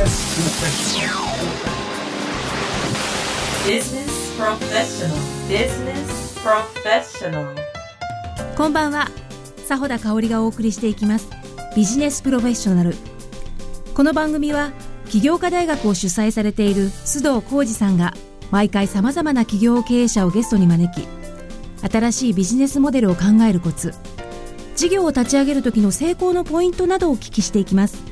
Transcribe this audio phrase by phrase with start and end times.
[0.00, 0.16] Business
[4.38, 5.12] Professional.
[5.46, 7.54] Business Professional.
[8.56, 9.10] こんばんは。
[9.68, 11.28] 佐穂田香織がお送りしていきます。
[11.76, 12.94] ビジネスプロフェッショナル。
[13.94, 14.72] この番組は
[15.10, 18.14] 起業家大学を主催されている須藤浩二さんが
[18.50, 21.06] 毎回さまざまな企業経営者をゲストに招き
[21.86, 23.92] 新しいビジネスモデルを考えるコツ
[24.76, 28.09] 事業を立ち上げる時の成功のポイントなどをお聞きしていきます。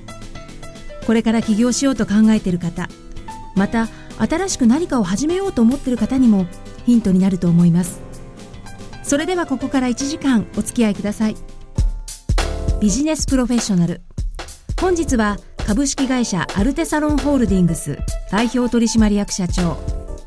[1.09, 2.86] これから起業しようと考えている方
[3.57, 6.44] また新しく何かを始めようと思っている方にも
[6.85, 8.03] ヒントになると思います。
[9.03, 11.36] それではここから1時間お付き合いください。
[12.82, 14.02] ビジネスプロフェッショナル。
[14.79, 17.99] 本日は株式会社アルテサロンホールディングス
[18.30, 19.79] 代表取締役社長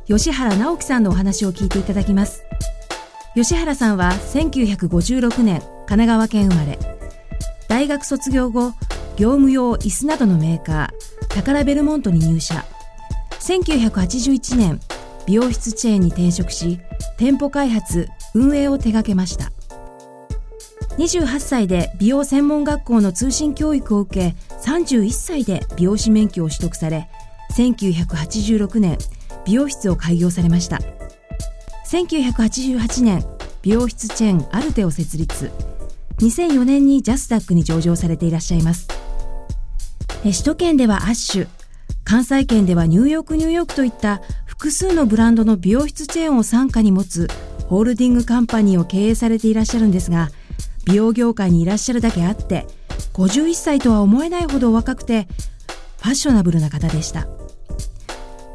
[0.08, 2.42] 吉原直樹さんのお話を聞いていただきます。
[3.36, 6.80] 吉原さんは1956年神奈川県生まれ。
[7.68, 8.74] 大学卒業後
[9.18, 12.66] 業務用椅子などのメーカータカラベルモントに入社。
[13.40, 14.80] 1981年
[15.26, 16.80] 美容室チェーンに転職し
[17.18, 19.52] 店舗開発運営を手掛けました。
[20.98, 27.10] 28歳で美容専門学校の通信教育を受け31歳で美容師免許を取得され
[27.54, 28.98] 1986年
[29.46, 30.80] 美容室を開業されました。
[31.90, 33.26] 1988年
[33.62, 35.52] 美容室チェーンアルテを設立。
[36.22, 38.88] 2004年にジャスダックに上場されていらっしゃいます。
[40.24, 41.48] 首都圏ではアッシュ
[42.04, 47.28] 関西圏ではニューヨークニューヨークといった複数のブランドの美容室チェーンを傘下に持つ
[47.68, 50.30] ホールディングカンパニーを経営されていらっしゃるんですが
[50.86, 52.68] 美容業界にいらっしゃるだけあって
[53.14, 55.28] 51歳とは思えないほど若くて
[56.02, 57.28] ファッショナブルな方でした。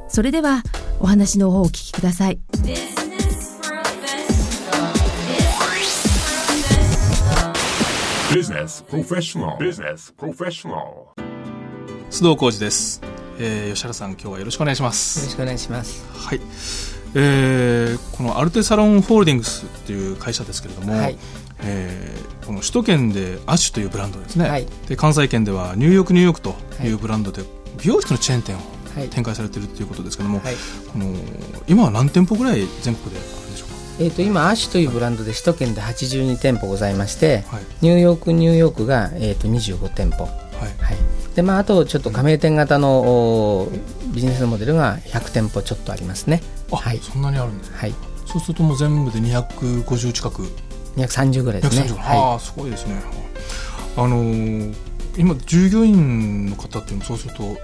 [0.09, 0.63] それでは
[1.01, 2.39] お話の方をお聞きください。
[8.37, 9.57] Business Professional.
[9.57, 11.07] Business Professional.
[12.11, 13.01] 須藤浩二です、
[13.39, 16.05] えー、吉原さん今日はよろしくお願いしまよろすしくお願いします。
[16.13, 16.41] はい。
[17.15, 21.17] えー、このアルテサロンホールディングスっていう会社ですけれども、はい。
[21.61, 24.67] えーこの首都圏でアッシュというブランドですね、はい。
[24.87, 26.55] で関西圏ではニューヨークニューヨークと
[26.85, 27.43] いうブランドで
[27.83, 28.59] 美容室のチェーン店を
[28.95, 29.09] はい。
[29.09, 30.55] 展開されているということですけども、はい。
[30.93, 31.15] この
[31.67, 33.21] 今は何店舗ぐらい全国で
[33.99, 40.25] えっ、と今アッシュというブランドで首都圏で82店舗ございまして、かはいニューヨークニューヨークがえっ、と25店舗。
[40.25, 40.33] はい
[40.83, 40.97] はい。
[41.35, 43.69] でまああとちょっと加盟店型の、お
[44.15, 46.43] ビジネスモデルが100店舗ちょっとありますね。
[46.73, 47.95] あ、はいそんなにあるんですはい。
[48.27, 50.43] そうするともう全部で250近く
[50.97, 51.83] 230ぐらいですね。
[51.83, 53.01] 130、はああすごいですね
[53.97, 54.75] あのー
[55.19, 57.57] 今従業員の方っていうのもそうすると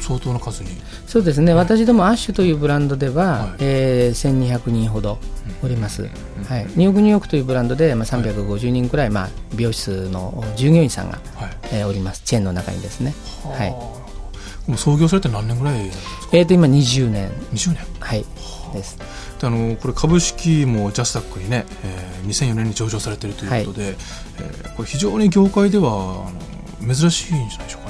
[0.00, 0.72] 相当な数にい。
[1.06, 1.52] そうですね。
[1.52, 5.18] 私どもアッシュというブランドでは、はいえー1200人ほど
[5.62, 6.02] おります。
[6.02, 6.64] はい。
[6.64, 12.22] ニューヨークニューヨークというブランドでまあ350人くらいまあ美容室の従業員さんが、はいえーおります。
[12.24, 13.14] チェーンの中にですね。
[13.44, 13.70] はい。
[13.70, 16.28] もう創業されて何年ぐらいなんですか？
[16.36, 17.30] えっ、と今20年。
[17.52, 18.24] 20年はい。
[18.72, 18.98] です。
[19.40, 26.26] であのこれ株式もジャスタックにね、えー、2004年に上場されているということで、えーこれ非常に業界では
[26.80, 27.89] あの珍しいんじゃないでしょうか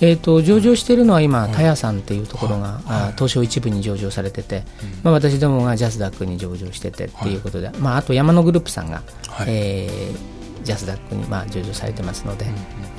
[0.00, 2.82] えー、と上場しているのは今、いタヤさんっていうところが、はい。
[2.86, 4.62] あ東証一部に上場されてて、
[5.02, 9.46] まあ、私どもがジャスダックに上場しててっていうことで、まあ、あと山野グループさんが、はい。
[9.48, 10.36] えー
[10.66, 12.46] ジャスダックにまあ上場されてますので、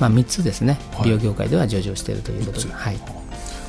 [0.00, 1.04] まあ、3つですね、はい。
[1.04, 2.98] 美容業界では上場しているということで、はい。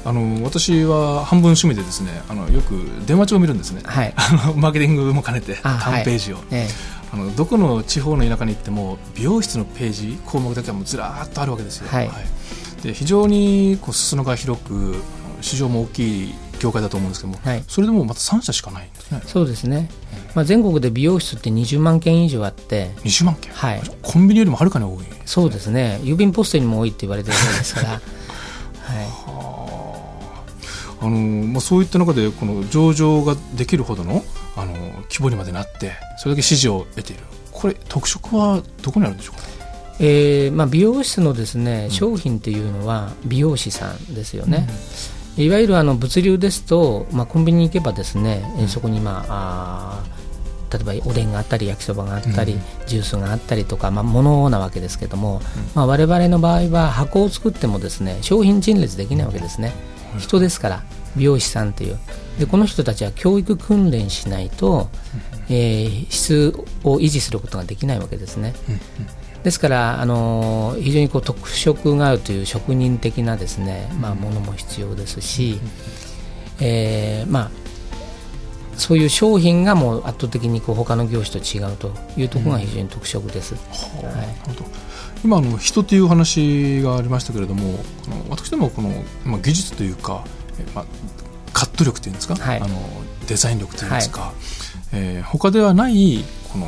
[0.06, 2.72] あの私は半分趣味でですねあのよく
[3.06, 4.14] 電話帳を見るんですね、はい。
[4.16, 6.70] あのマーケティングも兼ねてあ単ページを、え
[7.12, 12.10] あのどこの地方の田舎に行っても美容室のページ項目だけはもうずらーっとあるわけですよ、はい
[12.82, 14.96] で非常にこう裾野が広く
[15.42, 17.64] 市場も大きい業界だと思うんですけども、はい。
[17.68, 19.22] それでもまた3社しかないんですね。
[19.24, 19.90] えそうですね、
[20.36, 23.82] まあ、全国で美容室って20万件以上あって、20万件、はい。
[24.02, 25.06] コンビニよりもはるかに多い。
[25.26, 26.00] そうですね。
[26.04, 28.02] 郵便ポストにも多いって言われてるそうですから、 はい、
[31.02, 31.10] あの
[31.48, 34.24] まあ、そういった中でこの上場ができるほどの
[34.58, 37.24] あの規模にまでなってそれだけ支持を得ている。
[37.52, 39.59] これ特色はどこにあるんでしょうか？
[40.00, 44.68] えーまあ、美容室のですね商品っていうのは美容師さんですよね、
[45.38, 50.20] いわゆるあの物流ですと、まあ、コンビニに行けばですね、えーそこに、まあ、あー
[50.72, 52.62] 例えばおでんがあったり焼きそばがあったり、うん。
[52.86, 55.42] ジュースがあったりとか、まあ、物なわけですけども、
[55.74, 59.74] まあ、我々の場合は箱を作ってもですね商品陳列できないわけですね、
[60.20, 60.84] 人ですから
[61.16, 61.98] 美容師さんという。
[62.38, 64.90] でこの人たちは教育訓練しないと、
[65.50, 66.54] えー質
[66.84, 68.54] を維持することができないわけですね、
[69.50, 75.60] ですから、あの非常にこう特色があるという職人的なですね、まあ、ものも必要ですし、
[76.62, 77.52] えーまあ、
[78.78, 83.56] そういう商品がもう圧倒的にこう他の業種と違うというところが非常に特色です。
[83.56, 84.04] はい。
[84.04, 84.66] なるほど。
[85.24, 88.90] 今あの人という話がありましたけれどもこの私どもこの、
[89.26, 90.24] まあ、技術というか、
[90.60, 90.86] えまあ、
[91.54, 92.60] カット力というんですか、はい。
[92.60, 92.80] あの
[93.28, 94.32] デザイン力というんですか、
[94.94, 96.24] えー他ではない
[96.54, 96.68] この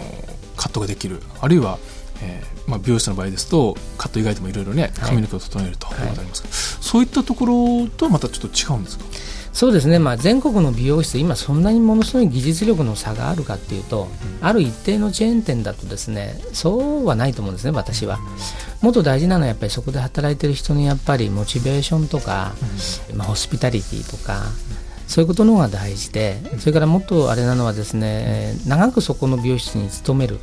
[0.57, 1.78] カットができるあるいは、
[2.21, 9.06] えーまあ、美容師の場合ですとカット以外でもいろいろね髪の毛を整えるということありますけど、そういったところとはまたちょっと違うんですか？
[9.51, 14.07] そうですね、まあ、全国の美容室、今、そんなにものすごい技術力の差があるかっていうと、
[14.39, 18.18] ある一定のチェーン店だとですね、そうはないと思うんですね、私は。
[18.79, 22.53] もっと大事なのは、やっぱりそこで働いてる人のやっぱりモチベーションとか、
[23.13, 24.41] まあ、ホスピタリティとか、
[25.06, 30.39] そういうことの方が大事で、それからもっとあれなのはですね、えー長くそこの美容室に勤める。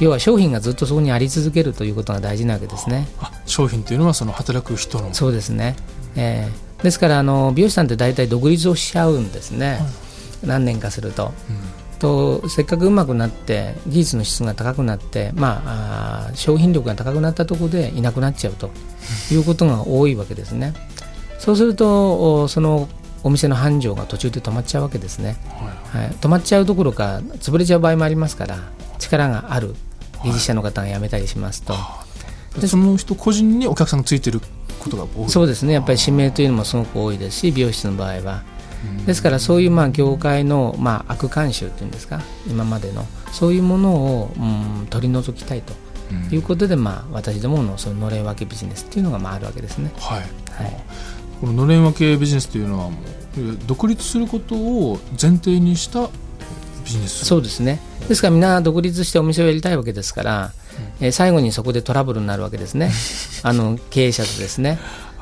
[0.00, 3.08] 要は商品がずっとそこにあり続けるということが大事なわけですね。
[3.20, 5.76] あ商品というのはその働く人のそうですね、
[6.16, 9.80] えーですからあの美容師さんって大体独立をしちゃうんですね、
[10.44, 11.32] 何年かすると。
[11.98, 18.70] とせっかくうまくなって技術の質が高くなって、まあ、あー商品力が高くなったところでいなくなっちゃうと
[19.32, 20.74] いうことが多いわけですね。
[21.40, 22.88] そうするとおその
[23.24, 25.36] お店の繁盛が途中で止まっちゃうわけですね。
[25.92, 28.58] はい、止まっちゃうどころか潰れちゃう場合もありますから
[29.00, 29.74] 力がある
[30.24, 31.74] 技術者の方が辞めたりしますと。
[32.66, 34.40] その人個人にお客さんがついてる
[34.80, 35.28] ことが多い。
[35.28, 35.72] そうですね。
[35.72, 38.42] やっぱり指名というのもすごく多いですし美容室の場合は。
[39.06, 42.20] ですからそういうまあ業界のまあ悪慣習というんですか？
[42.46, 43.04] 今までの。
[43.32, 45.72] そういうものを、うん、取り除きたいと。
[46.32, 49.92] いうことで、まあ、私どものそののれん分けビジネスっていうのがまああるわけですね。
[49.98, 50.20] はい。
[50.20, 50.76] はい。
[51.38, 52.96] こののれん分けビジネスというのはも
[53.36, 56.08] う独立することを前提にした
[56.84, 57.26] ビジネス。
[57.26, 57.78] そうですね
[58.08, 60.52] ですからみんな独立してお店をやりたいわけですから、
[61.00, 62.90] えー最後にそこでトラブルになるわけですね。
[63.42, 64.78] あの経営者とですね、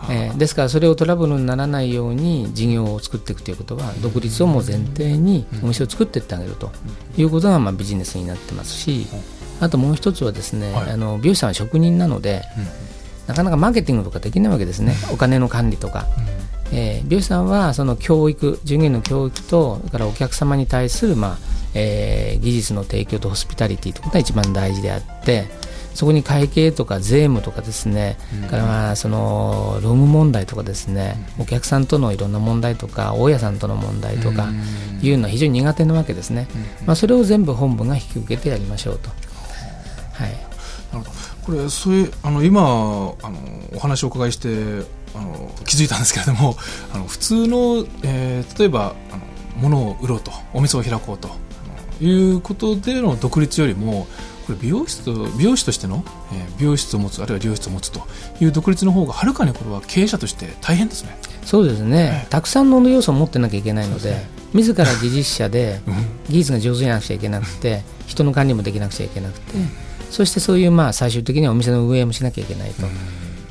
[0.08, 6.70] えーですからそれをトラブルにならないように事業を作っていくということは独立をもう前提にお店を作っていってあげると
[7.18, 9.06] いうことがまあビジネスになってますし
[9.60, 10.90] あともう一つはですね、はい。
[10.90, 12.42] あの美容師さんは職人なので、
[13.26, 16.06] なかなかマーケティングとかできないわけですね、お金の管理とか。
[16.72, 21.38] えー美容師さんはその教育、従業員の教育と、それからお客様に対する、まあ
[21.74, 25.46] えー技術の提供とホスピタリティということが一番大事であって、
[25.94, 34.48] そこに会計とか税務とかですね、それからまあその労務問題とかですね、お客さんとのいろんな問題とか、大家さんとの問題とか
[35.00, 36.48] いうのは非常に苦手なわけですね、
[36.84, 39.08] まあ、それを全部本部が引き受けてやりましょうと。
[40.12, 40.30] はい。
[40.92, 41.10] なるほど
[41.46, 43.14] これそれあの今あの
[43.74, 44.84] お話をお伺いして
[45.14, 46.56] あの気づいたんですけれども
[46.92, 49.22] あの普通の、えー例えばあの
[49.56, 51.30] 物を売ろうとお店を開こうと
[52.04, 54.06] いうことでの独立よりも
[54.46, 58.00] これ美容室と美容師としての、えー美容室を持つあるいは理容室を持つと
[58.40, 61.16] いう独立の方がはるかにこれは経営者として大変ですね。
[61.44, 64.16] そうですね、たくさんの要素を持ってなきゃいけないので、
[64.52, 65.80] 自ら技術者で
[66.28, 69.52] 技術が上手になくちゃいけなくて、人の管理もできなくちゃいけなくて、
[70.10, 72.86] そしてそういうまあ最終的にはお店の運営もしなきゃいけないと。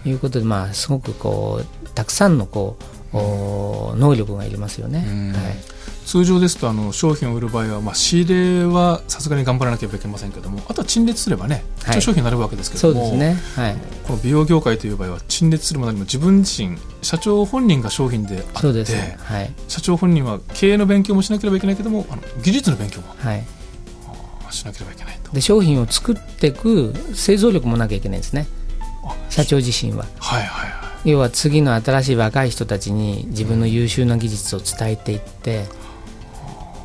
[0.08, 2.78] いうことで、まあ、すごくこうたくさんのこ
[3.12, 5.00] う、お能力がいりますよね。
[5.00, 5.76] はい。
[6.06, 11.64] 通常ですとあの商品を売る場合は、まあ、仕入れはさすがに頑張らなければいけませんけどもあとは陳列すればね
[12.00, 13.76] 商品になるわけですけども、そうですね、はい、
[14.06, 23.44] この美容業界という場合は陳列するものにも自分自身社長本人が商品であってそうです、はい社長本人は経営の勉強もしなければいけないけどもあの技術の勉強もはい、
[24.56, 25.32] しなければいけないと。
[25.32, 28.48] で商品を作っていく製造力もなきゃいけないんですね。
[29.30, 30.06] 社長自身は。
[30.20, 35.66] はいはいは要は次の新しい若い人たちに自分の優秀な技術を伝えていって、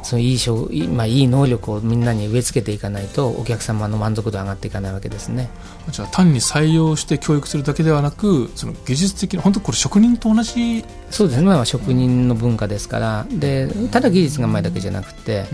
[0.02, 5.50] そのいいまあ、いい能力をみんなに植え付けていかないとお客様の満足度上がっていかないわけですね。
[5.88, 13.26] いじゃあ単に採用して教育するだけではなくその技術的な本当これ職人と同じ、そうですね、まあ、職人の文化ですから。
[13.30, 15.44] でただ技術がうまいだけじゃなくて、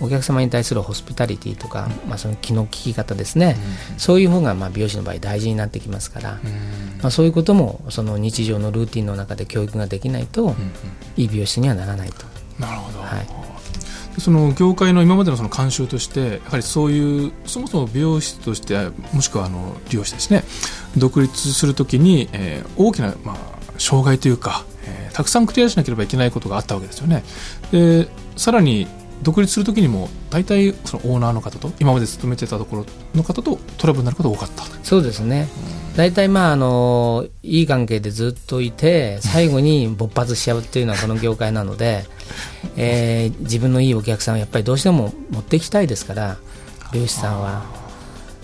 [0.00, 3.56] お客様に対するホスピタリティとか、まあ、その気の利き方ですね、
[3.98, 6.40] そういう方がまあ美容師の場合大事になってきますから、
[7.02, 10.54] まあ、そういうこともその日常のルーティンの中で教育ができないと、
[11.16, 12.26] いい美容師にはならないと。
[12.58, 13.26] なるほど、はい。
[13.26, 13.51] で
[14.18, 20.44] その業界の今までのその慣習としてやはりそういうそもそも美容室としてもしくはあの利用師ですね
[20.96, 23.36] 独立するときに、えー大きな、まあ、
[23.78, 27.22] 障害というか、えーたくさんクリアしなければいけないことがあったわけですよね。
[27.70, 28.86] でさらに
[29.22, 34.64] 独立するときにも大体そのオーナーの方と今まで勤めてたところの方とトラブルになることが多かった。
[34.84, 35.48] そうですね。
[35.96, 42.04] 大体まああのいい関係でずっといて最後に 勃発しちゃうっていうのはこの業界なので、
[42.76, 46.38] えー自分のいいお客さんをやっぱりどうしても持っていきたいですから
[46.92, 47.62] 美容師さんは。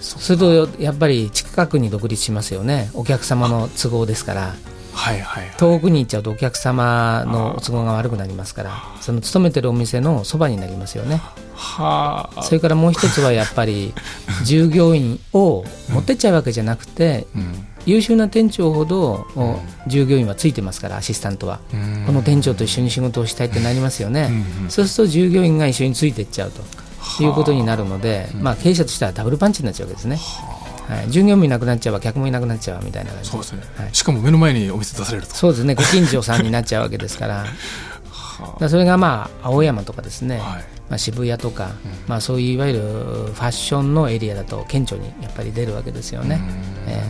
[0.01, 2.91] するとやっぱり近くに独立しますよね。
[2.95, 4.55] お客様の都合ですから
[4.99, 5.57] はいはいはい。
[5.57, 11.23] 遠くに行っちゃうとお客様のお都合が悪くなりますからその勤めてるお店のそばになりますよね。
[11.55, 12.43] はあ。
[12.43, 13.95] それからもう一つはやっぱり
[14.45, 17.67] 従業員を持ってっちゃうわけじゃなくてうん。
[17.87, 21.61] 優秀な店長ほどお従業員はついてますからアシスタントは。
[21.73, 22.05] うん。
[22.07, 24.27] この店長と一緒に仕事をしたいってなりますよね。
[24.29, 30.17] うんうんそうすると従業員が一緒についていっちゃうということになるのでまあ経営者としてはダブルパンチになっちゃうわけですね。
[30.17, 30.58] は
[31.03, 31.11] い。
[31.11, 33.31] 従業員もいなくなっちゃうわ客もいなくなっちゃうみたいな感じ。
[33.31, 33.95] そうですね、はい。
[33.95, 35.35] しかも目の前にお店出されると。
[35.35, 35.75] そうですね。
[35.75, 37.47] ご近所さんになっちゃうわけですから。
[38.61, 40.65] だそれがまあ青山とかですね、はい。
[40.89, 41.73] まあ、渋谷とか、
[42.07, 46.41] まあ、そういういわゆるファッションのエリアだと顕著にやっぱり出るわけですよね。
[46.87, 47.05] え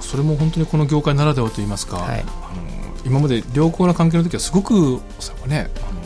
[0.00, 2.20] それも本当にこの業界ならではといいますか、はい。
[2.20, 2.28] あの
[3.04, 5.00] 今まで良好な関係の時はすごく
[5.46, 5.97] ねあの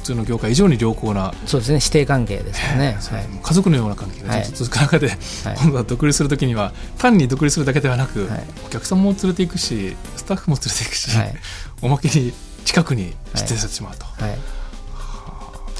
[0.00, 2.96] 普通の業界以上に良好な、えそうですね師弟関係ですよね。
[3.42, 5.18] 家族のような関係がずっと続く中で、はい。
[5.58, 8.44] 今度は独立する時には単に独立するだけではなく、はい。
[8.66, 11.34] お客さんも連れていくしスタッフも連れていくし、はい。
[11.82, 12.32] おまけに
[12.64, 14.38] 近くに出店されてしまうと、はい、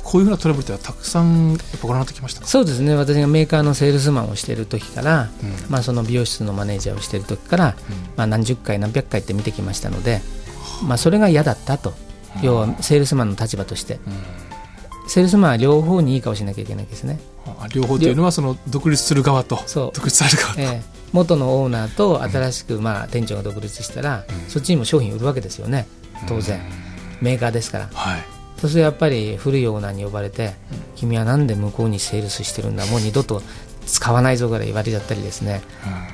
[0.03, 2.47] こういうふうなトラブルってたくさんやっぱご覧ってきましたか？
[2.47, 5.71] そうですね私がメーカーのセールスマンをしている時から、うん。
[5.71, 7.75] まあ、その美容室のマネージャーをしている時から、
[8.17, 10.21] まあ、何十回何百回って見てきましたので、
[10.87, 11.95] まあ、それが嫌だったと
[12.43, 13.99] 要はセールスマンの立場として、
[15.07, 17.19] セールスマンは両方にいい顔しなきゃいけないですね。
[17.47, 19.57] あ両方というのはその独立する側と。
[19.67, 19.91] そう。
[19.95, 20.83] 独立される側と、ええ。
[21.13, 25.87] 元のオーナーと新しくまあ店長が独立したら、そっちにも商品売るわけですよね。
[26.29, 26.61] 当然、
[27.21, 27.91] メーカーですから。
[27.93, 28.23] はい。
[28.61, 30.53] そうするとやっぱり古いオーナーに呼ばれて、
[30.95, 33.43] 君はなんで向こうにセールスしてるんだもう二度と
[33.87, 35.63] 使わないぞから言われちゃったりですね、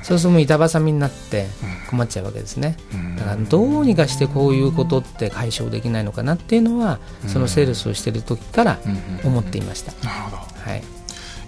[0.03, 1.47] そうすると板挟みになって
[1.89, 2.77] 困っちゃうわけですね、
[3.17, 8.79] だからどうにかしてこういうことって解消できないのかなっていうのは、そのセールスをしてる時から
[9.23, 10.37] 思っていました、なるほど。
[10.37, 10.83] はい。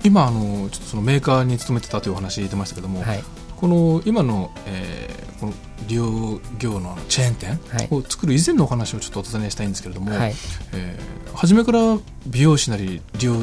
[0.03, 3.23] 今あのちょっとそのメーカーに勤めてたというお話出ましたけども、はい。
[3.57, 5.53] この今の,、えーこの
[5.87, 7.87] 利用業のチェーン店はい。
[7.91, 10.35] を作る以前のお話をちょっとお尋ねしたいんですけれども、はい。
[10.73, 11.79] えー初めから
[12.27, 13.35] 美容師なり利用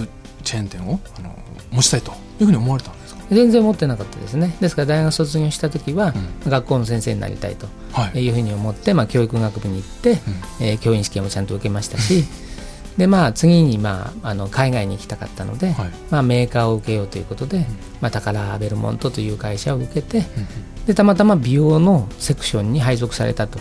[0.42, 1.34] チェーン店をあの
[1.70, 2.12] 持ちたいと。
[2.40, 4.54] いうふうに思われたんですか、全然思ってなかったですね。
[4.60, 6.12] ですから大学卒業した時は、
[6.46, 8.26] 学校の先生になりたいとはい。
[8.26, 10.18] いうふうに思って、まあ、教育学部に行って、
[10.60, 12.24] えー教員試験もちゃんと受けましたし
[12.98, 15.90] で、まあ、次に、まあ、あの海外に行きたかったので、はい。
[16.10, 17.66] まあ、メーカーを受けようということで、
[18.00, 20.22] まあ、タカラベルモントという会社を受けて、
[20.86, 23.58] でたまたま美容のセクションに配属されたと。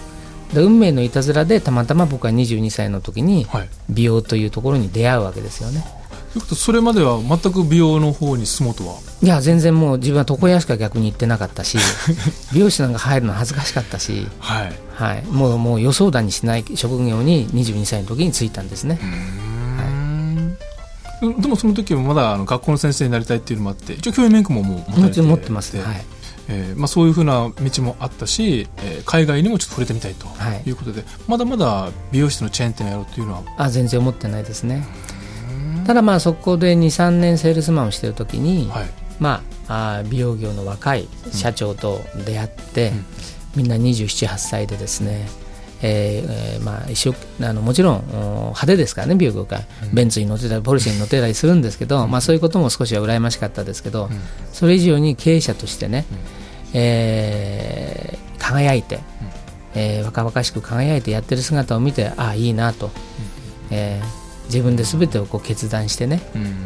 [0.53, 3.69] で運命のいたずらでたまたま僕は22歳の時にはい。
[3.89, 5.81] 美容というところに出会うわけですよね。
[5.81, 5.91] とい
[6.39, 8.95] それまでは全く美容の方に進もうとは？
[9.21, 11.77] いや全然もう自分は床屋しか逆に行ってなかったし
[12.53, 14.73] 美容師なんか入るの恥ずかしかったし、はい。
[14.93, 18.99] はい、もうもう予想だにしない職業に22歳の時に就いたんですね、
[21.21, 21.41] うん。
[21.41, 26.05] でもその時はまだあの学校の先生になりたいっていうのもあって一応教員免許ももう持たれてもちろん持ってます、ではい、
[26.47, 30.63] えーまあ、そういうふうな道もあったし、えー海外にもちょっと触れてみたいとはい。
[30.65, 33.41] いうことで、まだまだ美容室のチェーン店をやろうというのは？
[33.57, 34.85] あ全然思ってないですね
[35.85, 38.85] ただまあそこで23年セールスマンをしてる時に、はい。
[39.19, 42.91] まああー美容業の若い社長と出会って、
[43.55, 45.27] みんな278歳でですね
[45.81, 48.01] えーえーまあ、一生あのもちろんお
[48.47, 54.09] 派手ですからね美容業界、ベンツに乗ってたりポルシェに乗ってたりするんですけど、まあ、そういうことも少しは羨ましかったですけど、
[54.51, 56.05] それ以上に経営者としてね、
[56.73, 58.99] えー輝いて、
[59.75, 62.91] えー若々しく輝いてやってる姿を見てああいいなと、
[63.71, 66.21] えー自分で全てをこう決断してね、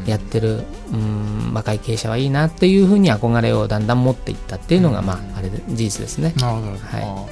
[0.06, 6.34] やってるうん若い経営者はいいなっていうふうに憧れをだんだん持っていったっていうのが、まあ、あれで事実ですね。
[6.38, 7.02] なるほど、はい。
[7.02, 7.26] や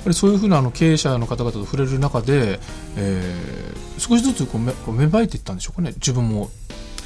[0.00, 2.60] っぱりそういうふうなあの経営者の方々と触れる中で、
[2.96, 5.92] えー少しずつこうめこう芽生えていったんでしょうかね。
[5.94, 6.50] 自分も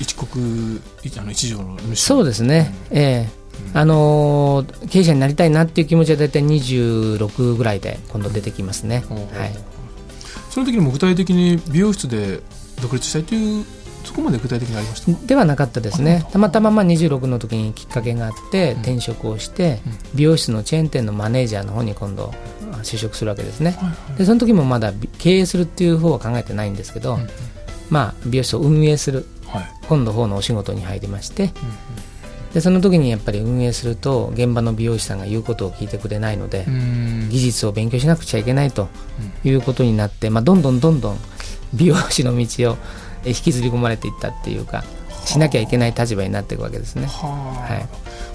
[0.00, 2.00] 一国一あの一条の主。
[2.00, 3.28] そうですね、ええ。
[3.74, 9.04] あのー経営者になりたいなっていう気持ちは大体26ぐらいで今度出てきますね。
[9.08, 9.38] ほうほう。
[9.38, 9.52] はい。
[10.50, 12.40] その時にも具体的に美容室で
[12.80, 13.64] 独立したいという
[14.04, 15.12] そこまで具体的にありました？
[15.12, 19.80] かではなかったですね、たまたままあ26の時にきっかけがあって、転職をして、
[20.14, 22.32] 美容室のチェーン店のマネージャーの方に今度、
[22.72, 23.76] あ就職するわけですね、
[24.16, 27.18] でその時もまだび経営するっていう方は考えてないんですけど、
[27.90, 29.70] まあ、美容室を運営する、はい。
[29.88, 31.52] 今度方のお仕事に入りまして、
[32.54, 37.28] でその時にやっぱり運営すると、現場の美容師さんが言うことを聞いてくれないので、うん。
[37.30, 38.88] 技術を勉強しなくちゃいけないと
[39.44, 41.18] いうことになって、まあ、どんどんどんどん
[41.74, 42.76] 美容師の道を
[43.24, 44.84] え引きずり込まれていったっていうか
[45.24, 47.06] しなきゃいけない立場になっていくわけですね。
[47.06, 47.86] はい。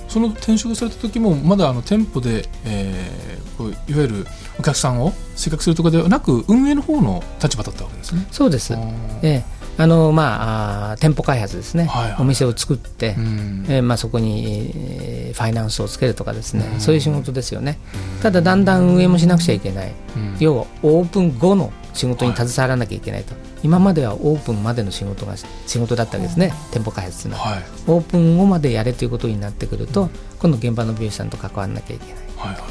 [0.07, 4.27] その転職された時もまだあの店舗で、えーこういわゆる
[4.59, 8.27] お客さんを接客するとかではなく運営の方の立場だったわけですね。
[8.29, 8.73] そうです、
[9.21, 9.43] ええ。
[9.77, 12.21] あのまああ店舗開発ですね、はいはい。
[12.21, 13.65] お店を作って、うん。
[13.69, 17.77] えーまあ、そこに、えーファイナンスをつけるとかですね、そういう仕事ですよね、
[18.21, 20.35] ただだんだん運営もしなくちゃいけない、うん。
[20.39, 23.33] 要はオープン後の仕事に携わらなきゃいけないと、
[23.63, 25.35] 今まではオープンまでの仕事が
[25.65, 27.51] 仕事だったわけですね、店舗開発というのは。
[27.51, 30.09] はいオープン後までやれということになってくると、
[30.39, 32.23] 今度現場の美容師さんと関わらなきゃいけない。
[32.37, 32.61] はいはい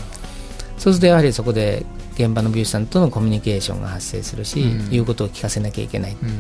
[0.76, 6.12] そうするとやはりそこで現場の美容師さんとのコミュニケーションが発生するし、うん言うことを聞かせなきゃいけない。
[6.12, 6.30] っうん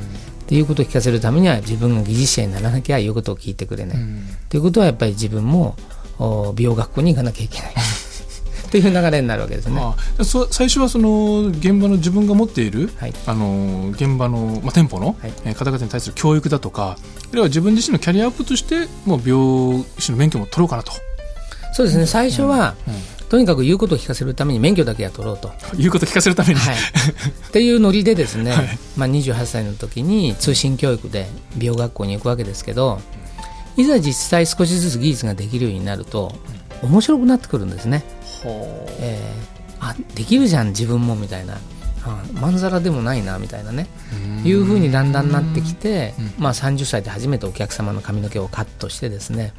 [0.46, 3.96] ていうことを聞かせるためには自分が技術者にならなきゃ言うことを聞いてくれない。
[3.96, 5.76] うんということはやっぱり自分も
[6.18, 7.74] お美容学校に行かなきゃいけない。
[8.70, 9.80] という流れになるわけですね。
[9.80, 13.14] ああそ最初はその現場の自分が持っている、はい。
[13.26, 15.32] あの現場の、まあ、店舗の、はい。
[15.44, 20.92] えー方々に対する教育だとかあるいは自分自身のキャリアアップとしてもう美容師の免許も取ろうかなと。
[21.72, 22.94] そうですね、最初は、うん。
[23.28, 25.50] とにかく言うことを聞かせるために免許だけは取ろうと。
[25.76, 26.76] いうことを聞かせるために、はい、
[27.48, 33.00] っていうノリでですね、まあ、28歳の時に通信教育で美容学校に行くわけですけど
[33.76, 36.32] いざ実際少しずつ技術ができるようになると
[36.82, 38.04] 面白くなってくるんですね、
[39.00, 41.58] えーあできるじゃん自分もみたいな。
[42.06, 43.86] あまんざらでもないなみたいなね。
[44.44, 49.54] いうふうにだんだんなってきて、まあ、30歳で初めてお客様の髪の毛をカットしてですね、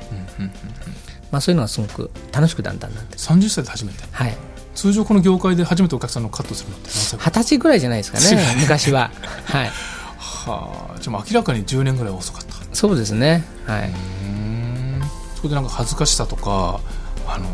[1.31, 4.03] まあ、そういうのがすごく楽しくだんだんなって30歳で初めて？
[4.11, 4.37] はい。
[4.75, 7.17] 通常この業界で初めてお客さんのカットするのって何歳？
[7.17, 9.11] ぐらい二十歳ぐらいじゃないですかね昔は。
[9.45, 9.71] はい。
[10.17, 12.55] はあじゃあ明らかに10年ぐらい遅かった。
[12.73, 13.43] そうですね。
[13.65, 13.89] はい。
[14.23, 15.01] うん。
[15.35, 16.79] そこでなんか恥ずかしさとか
[17.27, 17.45] あの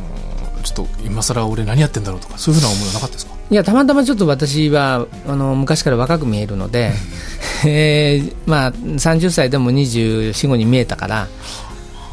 [0.62, 3.34] ちょっと今更俺何やってんだろうとかそういうふうな思いはなかったですか？
[3.51, 6.91] いやたまたまちょっと私はあの昔から若く見えるので、
[7.68, 11.27] えーまあ、30歳でも24、5に見えたから、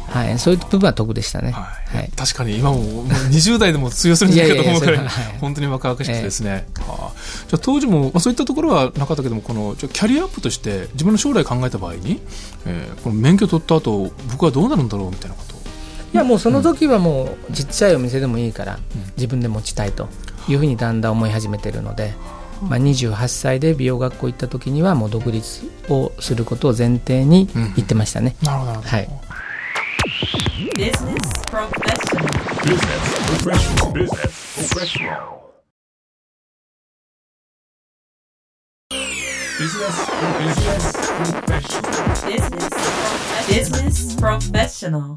[0.09, 1.51] はい、そういう部分は得でしたね。
[1.51, 1.97] はい。
[1.97, 2.11] はい。
[2.15, 5.09] 確かに今ももう20代でも通用するんじゃないかと思うくらいはは。
[5.09, 12.19] い本当に若々しくてですね、はあじゃあ当時も、まあ、そういったところはなかったけどもこのキャリアアップとして自分の将来考えた場合に、
[12.65, 15.58] えーこの免許取った後僕はどうなるんだろうみたいなことを
[16.13, 18.79] いやもうその時はもうちっちゃいお店でもいいから
[19.15, 20.09] 自分で持ちたいと
[20.47, 22.13] いうふうにだんだん思い始めてるので、
[22.63, 28.35] まあ、28歳で美容学校行った時にはもう独立をすることを前提に言ってましたね。
[28.43, 29.09] なるほどなるほど、はい
[30.75, 32.29] Business Professional
[33.93, 34.39] Business
[34.73, 35.39] professional.
[43.47, 45.15] Business professional.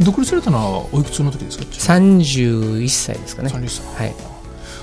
[0.00, 3.50] 独立されたのはおいくつの時ですか？31歳ですかね。
[3.50, 4.06] 31歳。
[4.08, 4.14] はい。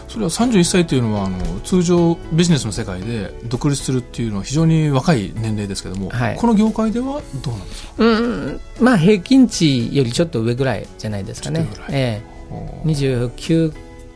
[0.08, 6.36] それは31歳というのはあの通常ビジネスの世界で独立するっていうのは非常に若い年齢ですけども、はい。
[6.36, 7.94] この業界ではどうなんですか？
[7.98, 11.68] うんまあ平均値よりちょっと上ぐらいじゃないですかね。
[11.72, 11.88] ぐらい。
[11.92, 12.40] ええ。
[12.86, 13.74] 29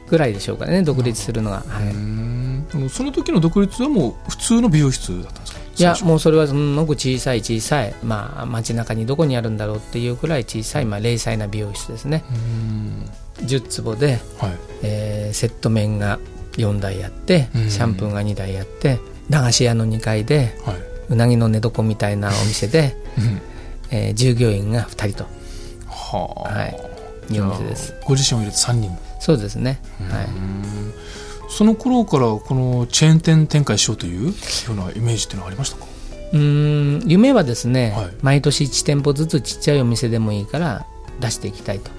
[0.10, 1.80] ぐらいでしょうかね独立するのが、は
[2.76, 5.43] うい、その時の独立はもう普通の美容室だった
[5.78, 12.24] いやもうそれはすごく小さい小さい、まあ、街中にどこにあるんだろうっていうくらい小さい、まあ、零細な美容室ですね。
[13.40, 13.46] うん。
[13.46, 14.58] 10坪で、はい。
[14.84, 16.20] えーセット面が
[16.54, 17.70] 4台あってうん。
[17.70, 20.76] シャンプーが2台あって駄菓子屋の2階ではい。
[21.10, 23.42] うなぎの寝床みたいなお店で、うん。
[23.92, 25.30] えー従業員が2人と。
[25.88, 26.94] はあ、はい。
[27.34, 27.96] いうお店です。
[28.06, 28.92] ご自身を入れて3人。
[29.24, 29.80] そうですね、
[30.12, 30.28] はい、
[31.56, 34.34] その頃からこのチェーン店展開しようというよ
[34.72, 35.86] うなイメージっていうのはありましたか？
[36.34, 38.12] うーん夢はですね、はい。
[38.22, 40.86] 毎年1店舗ずつちっちゃいお店でもいいから
[41.20, 41.92] 出していきたいと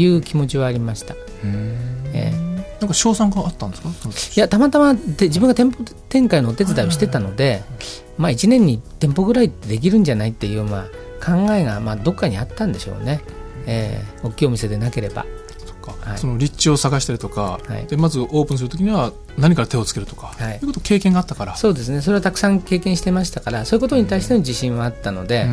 [0.00, 1.78] いう気持ちはありました、え
[2.14, 2.32] え。
[2.80, 3.90] なんか賞賛があったんですか？
[4.34, 7.62] いやたまたまで自分が店舗展開のお手伝いをしてたので、
[8.16, 13.20] まあ、1年に1店舗ぐらいできるんじゃないっていう、まあ、考えが、まあ、どっかにあったんでしょうね、
[13.66, 14.26] ええ。
[14.26, 15.26] 大きいお店でなければ
[15.92, 16.18] か、はい。
[16.18, 17.86] その立地を探したりとか、はい。
[17.86, 20.54] でまずオープンするときには何から手をつけるとか、はい。
[20.54, 21.56] いうこと経験があったから。
[21.56, 22.00] そうですね。
[22.00, 25.46] それはたくさん経験してましたからそういうことに対しての自信はあったので、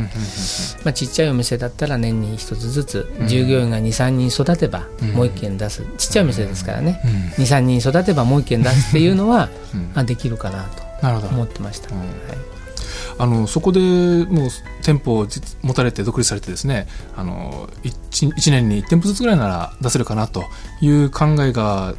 [0.84, 5.10] まあ、ちっちゃいお店だったら年に一つずつ従業員が23人育てばうん。
[5.12, 5.84] もう1軒出す。
[5.98, 7.02] ちっちゃいお店ですからね。
[7.38, 7.44] うん。
[7.44, 9.92] 23人育てばもう1軒出すっていうのはうん。
[9.96, 11.28] あできるかなとなるほど。
[11.30, 12.00] 思ってました、うん。
[12.00, 12.10] はい
[13.20, 14.50] あのそこでもう
[14.82, 20.46] 店舗を実持たれて独立されてですねあの 1, 一年に1店舗ずつぐらいなら出せるかなと
[20.82, 21.96] いう考えが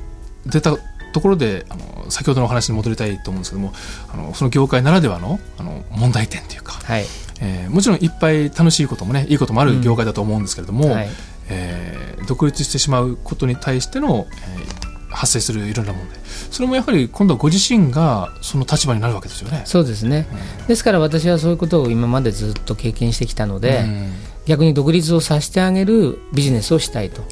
[0.47, 0.77] 出た
[1.13, 3.73] ところであの先ほどのお話に戻りたいと思うんですけども
[4.13, 7.05] あのその業界ならではのあの問題点というか、はい。
[7.43, 11.09] えーもちろんいっぱい楽しいこともねいいこともある業界だと思うんですけれども、はい。
[11.49, 14.80] えー独立してしまうことに対しての、えー
[15.11, 16.19] 発生するいろんな問題
[16.51, 19.63] それもやはり今度はご自身がその立場になるわけですよね。
[19.65, 20.27] そうですね、
[20.69, 24.13] ですから私はそういうことを今までずっと経験してきたので、うん。
[24.47, 27.23] 逆に独立をさせてあげるビジネスをしたいと。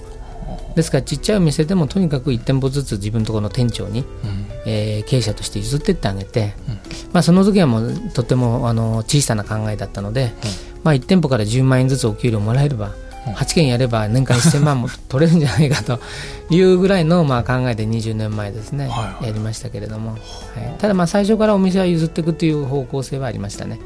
[0.77, 4.05] ですからちっちゃいお店でもとにかく1店舗ずつ自分のところの店長に、
[4.65, 6.55] えー経営者として譲ってってあげて、
[7.13, 10.33] まあ、その時はもうとてもあの小さな考えだったので、
[10.85, 12.93] まあ、1店舗から10万円ずつお給料もらえれば、
[13.27, 16.01] 8件やれば年間1000万も 取れるんじゃないかと
[16.51, 19.27] いうぐらいのまあ考えで20年前ですね、はいはい。
[19.27, 20.21] やりましたけれども、はい、
[20.79, 23.79] ただまあ最初からお店は譲っていくという方向性はありましたね。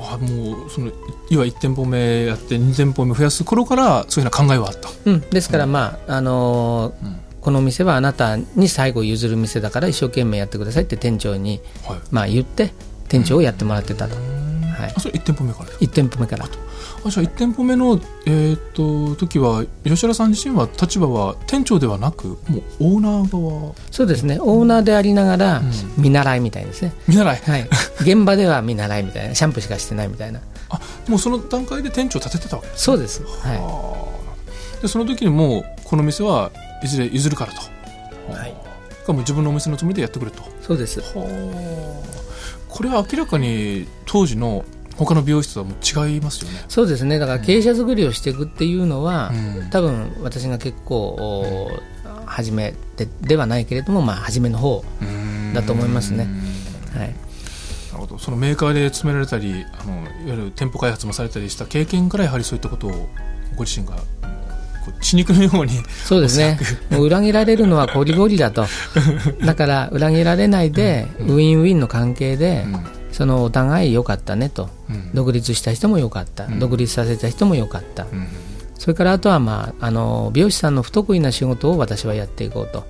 [0.00, 0.90] あもうその
[1.30, 4.88] 要は1店舗目やって2店舗目増やす頃からそういうふうな考えはあった。
[5.04, 7.16] うん、ですから、まああのーうん。
[7.46, 11.98] このお店はあなたに最後譲る店だから一生懸命やってくださいって店長に、はい。
[12.10, 12.72] まあ、言って
[13.08, 14.20] 店長をやってもらってたと、は
[14.88, 14.92] い。
[14.96, 16.48] あ、それ1店舗目から1店舗目から
[17.06, 23.74] あじゃあ1店舗目の、えー、と時は吉原さん自身は立場は店長ではなくもうオーナー側？
[23.90, 24.38] そうですね。
[24.40, 25.72] オーナーでありながらうん。
[26.02, 27.36] 見習いみたいですね、見習い？
[27.36, 27.68] はい、
[28.00, 29.34] 現場では見習いみたいな。
[29.34, 30.40] シャンプーしかしてないみたいな。
[30.68, 33.48] あもうその段階で店長を立ててたわけですそうです、あ。
[33.48, 36.50] はーでその時にもうこの店は
[36.82, 38.54] いずれ譲るからと、はい。
[39.06, 40.42] がもう自分のお店のつもりでやってくれと。
[40.42, 41.00] い、そうです。
[42.68, 44.64] これは明らかに当時の
[44.96, 47.18] 他の美容室とはもう違いますよね、そうですね。
[47.18, 49.70] だから経営者作りをしていくっていうのは、うん。
[49.70, 51.70] 多分私が結構、お
[52.24, 54.84] 初めでではないけれども、まあ、初めの方
[55.54, 56.28] だと思いますね。
[56.94, 57.00] うん。
[57.00, 57.08] はい。
[57.08, 58.18] なるほど。
[58.18, 63.08] そのメーカーで勤められたりあのいわゆる店舗開発もされたりした経験からやはりそういったことを
[63.54, 63.96] ご自身が
[65.00, 66.58] 血肉のように そうですね、
[66.90, 68.66] もう裏切られるのはこりごりだと、
[69.44, 72.64] だから裏切られないで、ウィンウィンの関係で、
[73.10, 74.75] そのお互い良かったねと、うん
[75.14, 76.58] 独立した人も良かった、ん。
[76.58, 78.28] 独立させた人も良かった、うん。
[78.78, 82.84] それからあとは、まあ、あの美容師さんの不得意な仕事を私はやっていこうと、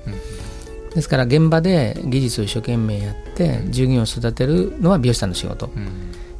[0.95, 5.71] ですから現場で技術を一生懸命やって、従業員を育てるのは美容師さんの仕事、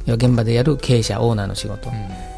[0.05, 1.89] 現場でやる経営者、オーナーの仕事、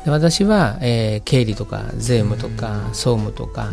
[0.05, 3.71] で私は、えー経理とか税務とか総務とか、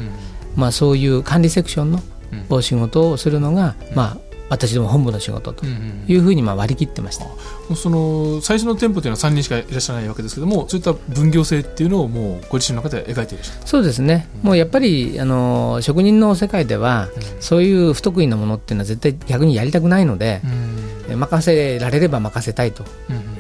[0.57, 2.01] まあ、そういう管理セクションの
[2.49, 7.25] お仕事をするのが、まあ、私ども本部の仕事というふうにまあ割り切ってました。
[7.25, 7.33] も
[7.71, 17.09] うその最初の店舗というのは3人しかいらっしゃらないわけですけどもそういった分業制っていうのをもうご自身の中で描いていらっしゃるそうですね、もうやっぱりあの職人の世界では、
[17.41, 20.41] そういう不得意なものっていうのは絶対逆にやりたくないので、
[21.09, 22.85] え任せられれば任せたいと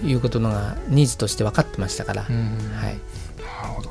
[0.04, 3.90] いうことのがニーズとして分かってましたから、はい、なるほど。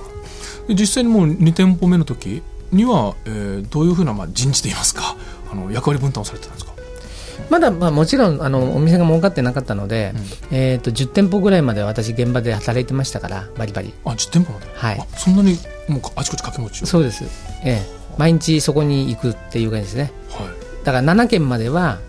[0.67, 5.15] で実際にもう2店舗目の時には、えーどういうふうな、まあ、人事といいますか
[5.51, 6.64] あの役割分担をされてたんですか？
[7.49, 10.13] まだまあもちろんあのお店が儲かってなかったので、
[10.51, 13.93] えー、と10店舗ぐらいまで私現場で働いてましたからバリバリ。
[14.05, 14.99] あ10店舗まで、はい。
[14.99, 17.23] あそんなにもうあちこち掛け持ちをそうです、
[17.63, 17.85] ええ、
[18.17, 20.11] 毎日そこに行くっていう感じですね。
[20.29, 20.85] はい。
[20.85, 21.99] だから7軒までは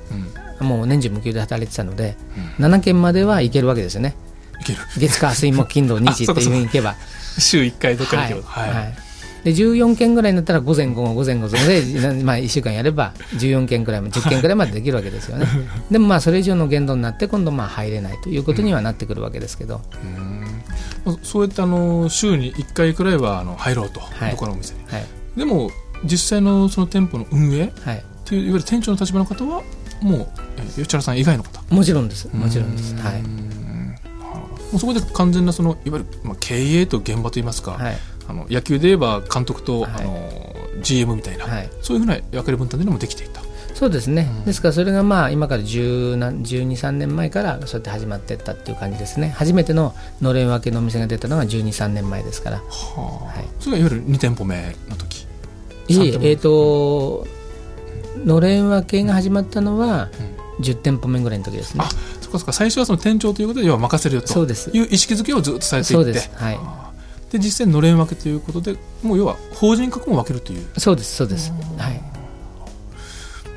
[0.60, 2.16] うん、もう年中無休で働いてたので、
[2.58, 4.14] 7軒までは行けるわけですよね。
[4.60, 4.78] いける。
[4.96, 6.94] 月火水木金土日っていうふうに行けば。
[7.38, 8.42] 週1回どっか行けば。
[8.42, 9.05] はい、はい
[9.46, 11.80] で14件ぐらいになったら午前午後午前午後で、
[12.24, 15.46] まあ、1週間やれば14件くらいも10件くらいまでできるわけですよね。
[15.88, 19.82] でもまあそれ以上の限度になって今度まあ入れないということにはなってくるわけですけど、
[21.04, 24.30] まあそうやってあの週に1回くらいはあの入ろうと、はい。
[24.32, 24.80] どこのお店に。
[24.88, 25.04] はい。
[25.36, 25.70] でも
[26.02, 29.62] 実際のその店舗の運営っはい、ていういわゆる店長の立場の方は
[30.02, 31.62] もう、えー吉原さん以外の方。
[31.72, 32.28] もちろんです。
[32.32, 33.22] もちろんです、はい。
[33.22, 33.28] も
[34.74, 37.96] うそこで完全なそのいわゆる、まあ、経営と現場といいますか、はい
[38.28, 39.90] あの野球で言えば監督と、はい。
[39.92, 40.46] あの
[40.82, 41.70] GM みたいな、はい。
[41.80, 43.40] そういうふうな役割分担というのもできていた。
[43.76, 52.62] そうですね、ですからそれがまあ今から10何12、3年前からそうやって始まっていったっていう感じですね、初めてののれん分けのお店が出たのが12、3年前ですから、は
[53.34, 53.38] あ。
[53.38, 53.44] はい。
[53.60, 55.26] それがいわゆる2店舗目の時。
[55.88, 57.26] いええー、と
[58.24, 60.08] のれん分けが始まったのは
[60.60, 61.84] 10店舗目ぐらいの時ですね。
[61.84, 61.90] あ、
[62.22, 62.52] そっかそっか。
[62.54, 64.28] 最初はその店長ということで要は任せるよと。
[64.28, 64.70] そうです。
[64.70, 66.04] いう意識づけをずっとされていって。
[66.04, 66.85] そうです、はい、あー
[67.30, 70.66] で実際のれん分けということでもう要は法人格も分けるという。
[70.78, 72.00] そうです、そうです、はい、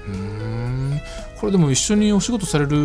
[0.07, 1.01] うーん。
[1.39, 2.75] これでも一緒にお仕事される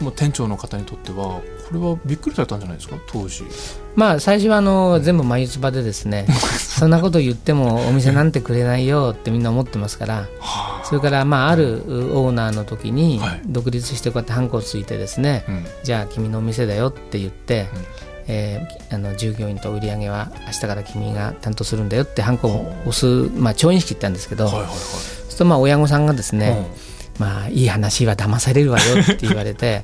[0.00, 2.96] もう店長の方にとってはこれはびっくりされたんじゃないですか？
[3.06, 3.44] 当時。
[3.96, 6.26] まあ最初はあの全部眉唾でですね、
[6.58, 10.28] そんなこと言ってもお店なんてくれないよってみんな思ってますから、
[10.84, 13.40] それからまああるオーナーの時にはい。
[13.46, 15.66] 独立してこうやってハンコをついてですね、うん。
[15.82, 17.68] じゃあ君のお店だよって言って、
[18.32, 23.06] えーあの従業員と売り上げは明日から君が担当するんだよってハンコを押す、
[23.38, 24.76] まあ、調印式って言ったんですけど、はいはいはい。
[24.76, 26.66] そうするとまあ親御さんがですね、
[27.18, 29.82] まあいい話は騙されるわよって言われて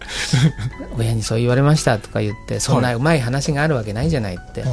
[0.99, 4.65] 親にそう言われましたとか言ってそんなうまい話があるわけないじゃないって、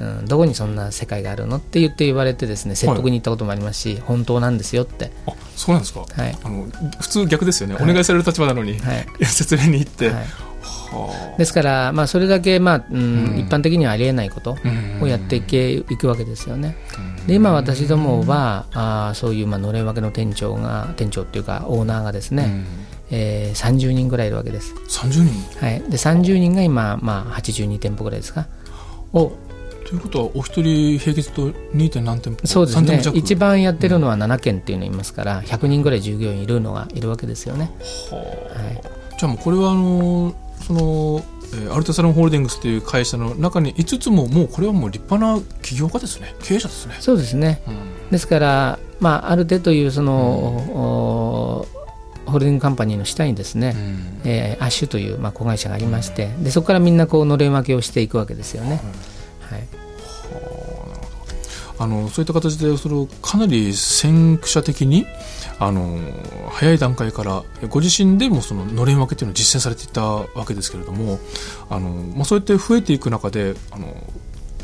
[0.00, 6.38] うん、どこにそんな世界があるのって言って言われてですね説得に行ったこともありますし、本当なんですよって、あそうなんですか、はい。
[6.42, 6.66] あの
[7.00, 7.84] 普通逆ですよね、はい。
[7.84, 9.06] お願いされる立場なのに、はい。
[9.24, 10.22] 説明に行って、はい、は
[11.36, 13.38] ですから、まあ、それだけ、まあうんうん。
[13.38, 14.56] 一般的にはありえないこと
[15.00, 16.76] あをやっていけいくわけですよね。
[17.26, 22.64] で今私どもはあーそういうまあのれん分けの店長が店長っていうかオーナーがですね、
[23.10, 25.66] えー30人ぐらいいるわけです、30人？
[25.66, 28.46] はい、で30人が今、まあ、82店舗ぐらいですか。
[29.12, 29.32] を
[29.86, 31.88] ということはお一人平均と 2.
[31.90, 32.46] 点何店舗？
[32.46, 33.14] そうです3店舗弱？
[33.14, 37.70] ね一番やってるのは7件っていうのいますから100人ぐらい従業員いるのがいるわけですよね、
[38.10, 38.82] はい、
[39.18, 40.34] じゃあもうこれはあの
[40.68, 46.34] その、えーアルタサロンホールディングスという会社の中に5つももうこれはもう立派な起業家ですね。
[46.42, 47.62] 経営者ですね、そうですね。
[47.66, 48.10] うん。
[48.10, 51.66] ですから、まあ、ある程度いうその、お
[52.26, 54.30] ホールディングカンパニーの下にですね、うん。
[54.30, 58.70] えーアッシュという、まあ、子会社がありましてでそこからみんなこうのれん分けをしていくわけですよね。
[58.70, 58.80] はい
[61.78, 65.06] あのそういった形でそれをかなり先駆者的に
[65.58, 65.98] あの
[66.50, 71.18] 早い段階からご自身でもそののれん分けというのを実践されていたわけですけれども
[71.70, 73.94] あの、まあ、そうやって増えていく中であの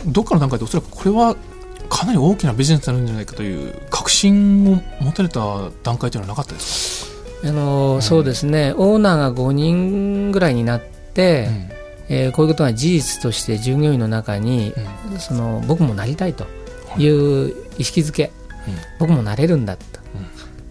[0.06, 1.36] どっかの段階でおそらくこれは
[1.88, 8.72] かなり大きなビジネスになるんじゃないかという確信を持たれた段階というのはなかったですあのそうですね。
[8.76, 11.50] オーナーが5人ぐらいになって、か、
[12.08, 14.72] えーこういうことが事実として従業員の中に、
[15.12, 15.18] うん。
[15.18, 16.46] その僕もなりたいと
[16.98, 18.32] いう意識づけ、
[18.98, 19.84] 僕もなれるんだと。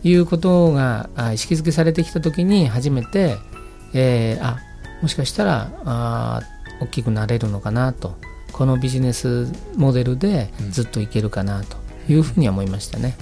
[0.04, 3.38] いうことがあ意識づけされてきたときに初めて、
[3.94, 4.60] えーあ
[5.02, 6.42] もしかしたらあ
[6.80, 8.18] 大きくなれるのかなと。
[8.52, 11.82] このビジネスモデルでずっといけるかなと。
[12.10, 13.16] いうふうには思いましたね。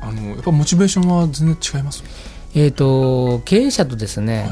[0.00, 2.02] あのやっぱモチベーションは全然違います？
[2.54, 4.48] えー、と経営者とですね、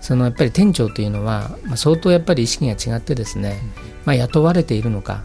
[0.00, 3.60] そのやっぱり店長というのは、まあ、相当やっぱり意識が違ってですね、
[4.04, 5.22] まあ、雇われているのか、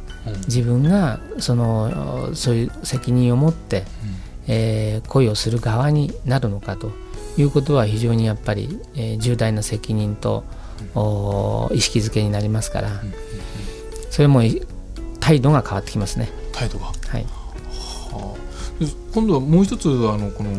[0.47, 3.83] 自分がそのそういう責任を持って、
[4.47, 6.91] えー恋をする側になるのかと
[7.37, 10.43] いうことは非常にやっぱり、えー重大な責任と、
[10.95, 13.01] お意識づけになりますから、
[14.09, 14.61] それもい
[15.19, 16.29] 態度が変わってきますね。
[16.53, 16.85] 態度が？
[16.85, 17.25] はい。
[18.79, 20.51] で今度はもう一つあのこの、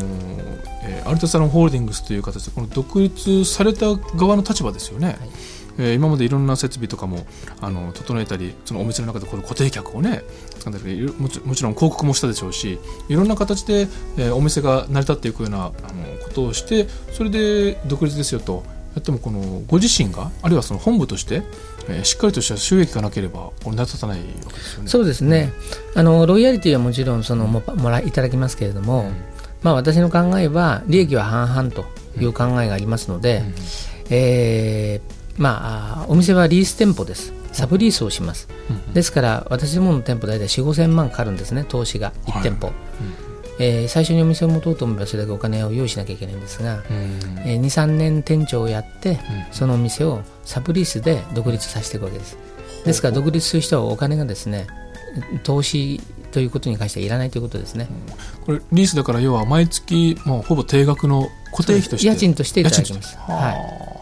[0.83, 5.17] えーアルタサロンホールディングスという形でこの独立された側の立場ですよね、
[5.77, 7.25] えー今までいろんな設備とかも
[7.61, 10.23] あの整えたりそのお店の中でこの固定客をね
[10.59, 15.71] 掴んだりもちもちろん広告もしたでしょうしいろんな形で、えーお店が成り立っていくようなあの
[16.23, 18.63] ことをしてそれで独立ですよと。
[18.95, 21.43] やってもこのご自身があるいはその本部として、
[21.87, 24.89] えーしっかりとした収益がなければこれ成り立たないわけですよね。
[24.89, 25.53] そうですね、
[25.95, 29.11] あのロイヤリティはもちろんそのももらいただきますけれども、
[29.61, 31.85] まあ、私の考えは利益は半々と
[32.19, 33.43] いう考えがありますので、
[34.09, 37.33] えーまあ、あお店はリース店舗です。
[37.53, 38.47] サブリースをします、
[38.93, 42.11] ですから私どもの店舗大体4 5千万かかるんですね投資が。
[42.25, 42.71] 1店舗、
[43.59, 46.83] えー最初にお店を持とうと思えばそれだけお金を用意しなきゃいけないんですが、うん
[47.39, 49.19] えー、23年店長をやって、
[49.51, 52.37] そのお店をサブリースで独立させていくわけです。
[52.85, 54.67] ですから独立する人はお金がですね
[55.43, 57.87] 投資ということに関してはいらないということですね、
[58.45, 62.07] これリースだから要は毎月もうほぼ定額の固定費として。
[62.07, 63.17] 家賃としていただきます。
[63.17, 63.35] はい。
[63.35, 63.98] は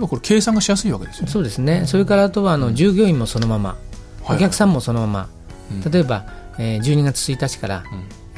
[0.00, 1.30] 要はこれ計算がしやすいわけですよね。
[1.30, 3.76] そうですね、それからあとはあの従業員もそのまま、
[4.24, 5.28] はいお客さんもそのまま、
[5.70, 5.90] うん。
[5.90, 6.26] 例えば、
[6.58, 7.84] えー12月1日から、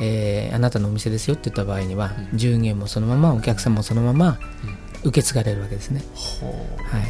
[0.01, 4.39] えーあなたのお店ですよって言った場合には、従業員もそのまま、お客さんもそのまま
[5.05, 6.03] 受け継がれるわけですね。
[6.91, 7.03] はい。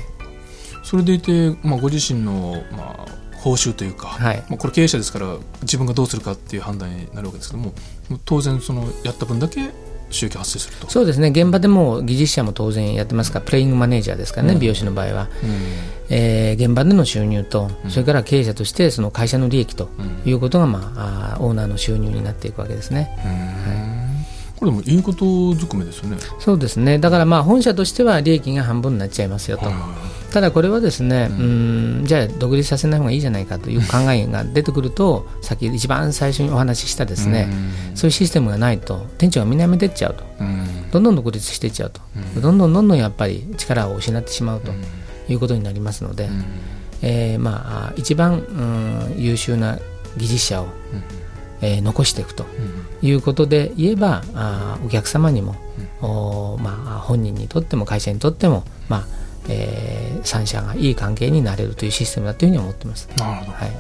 [0.83, 4.37] それでいて、まあ、ご自身の、まあ、報酬というか、はい。
[4.49, 7.73] まあ、これ経営者ですから自分がどうするかっていう判断になるわけですけども
[8.25, 9.71] 当然そのやった分だけ
[10.13, 11.29] 収益発生するとそうですね。
[11.29, 14.61] 現場でも技術者も当然やってますからプレイングマネージャーですからね、うん。
[14.61, 15.51] 美容師の場合は、うん。
[16.11, 20.31] えー現場での収入と、それから経営者としてその会社の利益とうん。
[20.31, 23.11] いうことが、まあ、オーナーの収入になっていくわけですね。
[23.25, 23.29] う
[23.69, 24.03] ん
[24.63, 26.19] これでもいいことずくめですよね。
[26.39, 27.01] そうですね。
[27.01, 29.65] だからまあ本社としては利益が半分になっちゃいますよと、
[30.33, 37.49] ただこれはですね、うーんじゃあ独立させない方がいいじゃないかという考えが出てくると、さっき一番最初にお話ししたですね、
[37.95, 40.91] そういうシステムがないと、店長がみんな辞めてっちゃうと、うん。
[40.91, 42.01] どんどん独立していっちゃうと、
[42.41, 44.73] どんどんどんどんやっぱり力を失ってしまうと
[45.29, 46.29] いうことになりますので、
[47.03, 49.79] えーまあ、一番、うん優秀な
[50.17, 50.67] 技術者を、
[51.61, 52.47] えー残していくと
[53.03, 55.57] いうことで言えば、あーお客様にも、
[56.01, 63.09] おーまあ、本人にとっても会社にとっても、まあえー、三者がいい関係になれるというシステムだというふうに思ってます。
[63.17, 63.53] なるほど。
[63.53, 63.73] はい。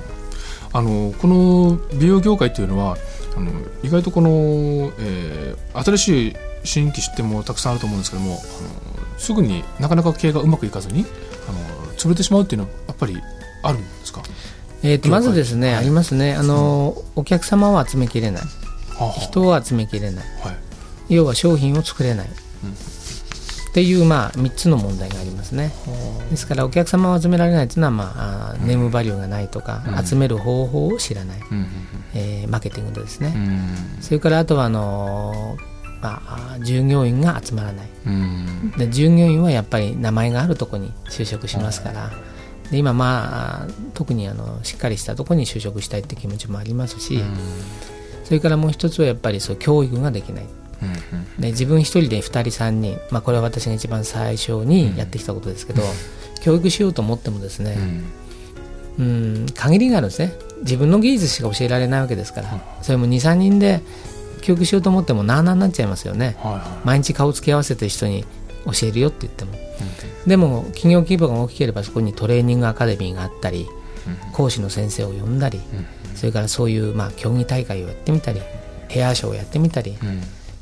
[0.75, 2.97] あのこの美容業界っていうのは
[3.37, 3.51] あの
[3.83, 11.07] 意外とこの、えー新しい新規出店もたくさんあると思うんですけどもあのすぐになかなか経営がうまくいかずに
[11.49, 11.59] あの
[11.95, 13.17] 潰れてしまうっていうのはやっぱり
[13.63, 14.23] あるんですか？
[14.83, 16.35] えー、とまずですね、ありますね。
[16.35, 18.43] あの、お客様を集めきれない。
[18.43, 20.25] はあ人を集めきれない。
[20.43, 20.57] はい。
[21.15, 22.29] 要は商品を作れない、
[23.73, 25.73] っていう、まあ、3つの問題がありますね。
[26.31, 31.67] ですからお客様を集められないというのは、まあ、ネームバリューがないとか、集める方法を知らない、うん
[32.15, 33.43] えーマーケティングでですね、うん。
[33.43, 37.87] うんそれからあとはあのーまあ、従業員が集まらない。
[38.07, 38.73] うん。
[38.77, 42.11] で従業員はやっぱり名前があるところに就職しますから、
[42.71, 47.23] で今まあ特にあのしっかりしたところに就職したいって気持ちもありますし、
[48.25, 50.45] それからもう一つはやっぱりそう教育ができない
[51.39, 55.83] で自分一人で2人3人、まあ、これは私が一番最初にやってきたことですけど、
[56.43, 57.77] 教育しようと思ってもですね、
[58.99, 60.33] うん、限りがあるんですね。
[60.63, 63.81] 自分の技術しか教えられないわけですから、それも23人で
[64.43, 68.25] 教育しようと思ってもなあなあになっちゃいますよね、はいは毎日顔つき合わせて人に
[68.67, 69.53] 教えるよって言っても、
[70.27, 73.69] でも企業規模が大きければそこにトレーニングアカデミーがあったり、
[74.33, 75.61] 講師の先生を呼んだり、
[76.15, 78.41] それからそういうまあ競技大会をやってみたり
[78.89, 79.97] ヘアショーをやってみたり、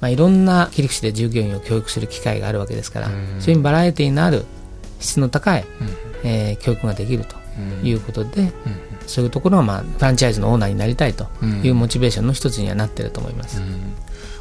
[0.01, 4.45] まあ、いろんな切り口で従業員を教育する機会があるわけですから、そういうバラエティーのある
[4.99, 5.65] 質の高い、
[6.25, 7.37] えー教育ができると
[7.83, 8.53] いうことで、
[9.07, 11.27] そういうところは、まあ、フランチャイズのオーナーになりたいと
[11.63, 13.63] いうモチベーションの一つにはなってると思います。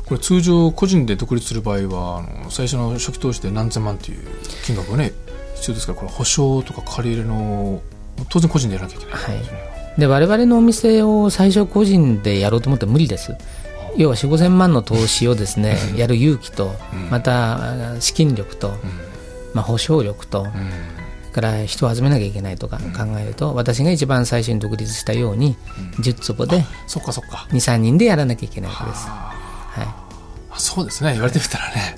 [0.06, 4.19] これ通常個人で独立する場合はあの最初の初期投資で何千万という
[4.65, 5.13] 金額がね
[5.56, 7.82] 必要ですからこれ保証とか借り入れの
[8.30, 9.60] 当然個人でやらなきゃいけないですね、
[10.00, 13.36] で我々のお店を最初個人でやろうと思っても無理です
[14.00, 16.74] 要は4 5千万の投資をですねやる勇気と
[17.12, 18.72] また資金力と、
[19.54, 20.50] まあ、保証力と、そ
[21.28, 25.58] れから人を集めなきゃいけないとか考えると、私が一番最初に独立したように
[26.00, 27.46] 10坪でそっかそっか。
[27.52, 29.34] 23人でやらなきゃいけないわけです、は
[30.50, 31.12] あそうですね。
[31.12, 31.98] 言われてみたらね。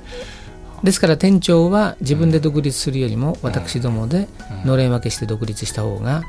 [0.81, 4.27] い、ですから店長は自分で独立するよりも私どもで
[4.65, 6.23] のれん分けして独立した方が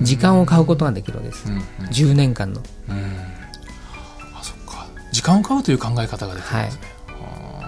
[0.00, 1.44] 時間を買うことができるわけです、
[1.90, 2.62] 10年間の
[5.24, 6.82] 間を買うという考え方ができるんですね、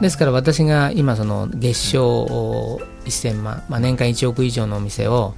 [0.00, 5.34] ですから私が今その月賞1000万、まあ、年間1億以上のお店を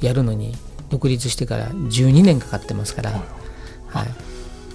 [0.00, 0.54] やるのに
[0.90, 3.10] 独立してから12年かかってますから、
[3.88, 4.08] はい、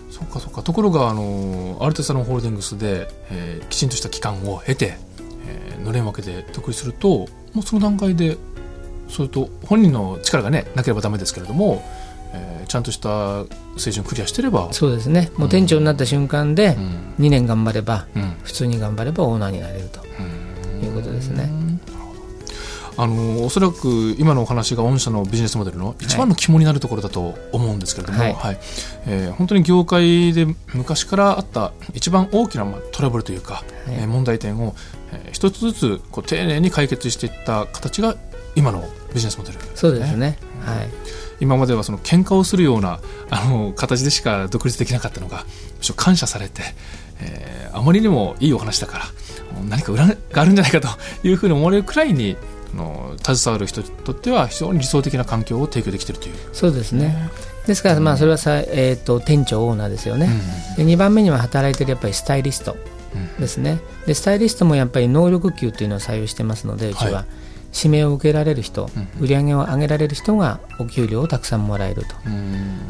[0.09, 0.63] そっかそっか。
[0.63, 4.97] ところがあのアルテサロンホールディングスで、えーきちんとした期間を経て、
[5.47, 8.35] えーのれん分けで独立するともうその段階で
[9.07, 11.83] それと本人の力がねなければダメですけれども、
[12.33, 13.45] えーちゃんとした
[13.77, 14.71] 水準をクリアしてれば。
[14.71, 15.31] そうですね。
[15.37, 17.15] もう店長になった瞬間でん。
[17.19, 18.35] 2年頑張れば、うん。
[18.43, 20.01] 普通に頑張ればオーナーになれると
[20.85, 21.49] いうことですね。
[22.97, 28.33] あのおそらく今のお話が御社のビジネスモデルの一番の肝になるところだと思うんですけれども、はい。
[28.33, 28.59] はい。
[29.07, 34.75] えー本当に業界で昔からあった一番大きな、まあ、トラブルというか、えー問題点を、
[35.13, 38.15] えー一つずつこう丁寧に解決していった形が
[38.55, 40.89] 今のビジネスモデル、そうですね、はい
[41.39, 42.99] 今まではその喧嘩をするような
[43.29, 45.45] あの形でしか独立できなかったのが
[45.77, 46.61] むしろ感謝されて、
[47.21, 49.05] えーあまりにもいいお話だから
[49.69, 50.87] 何か裏があるんじゃないかと
[51.27, 52.37] いうふうに思われるくらいに
[52.73, 56.35] あの携わる人にとっては非常に理想的な環境を提供できているという。
[56.53, 57.29] そうですね。
[57.65, 60.29] ですからまあそれはさ、えー、と店長オーナーですよね、
[60.77, 62.77] で2番目には働いてるやっぱりスタイリスト
[63.39, 67.25] ですね、でスタイリストもやっぱり能力給というのを採用してますのでうちは、はい
[67.75, 72.15] 指名を受けられる人、売り上げを上げられる人がお給料をたくさんもらえると、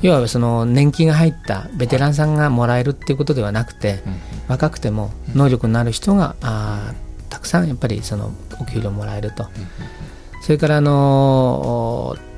[0.02, 4.00] 要はその年金が入ったベテランさんがもらえるっていうことではなくて、
[4.48, 9.48] 若くても能力のある人が、あーたくさんやっぱりそのお給料もらえると、
[10.42, 12.30] それからあのー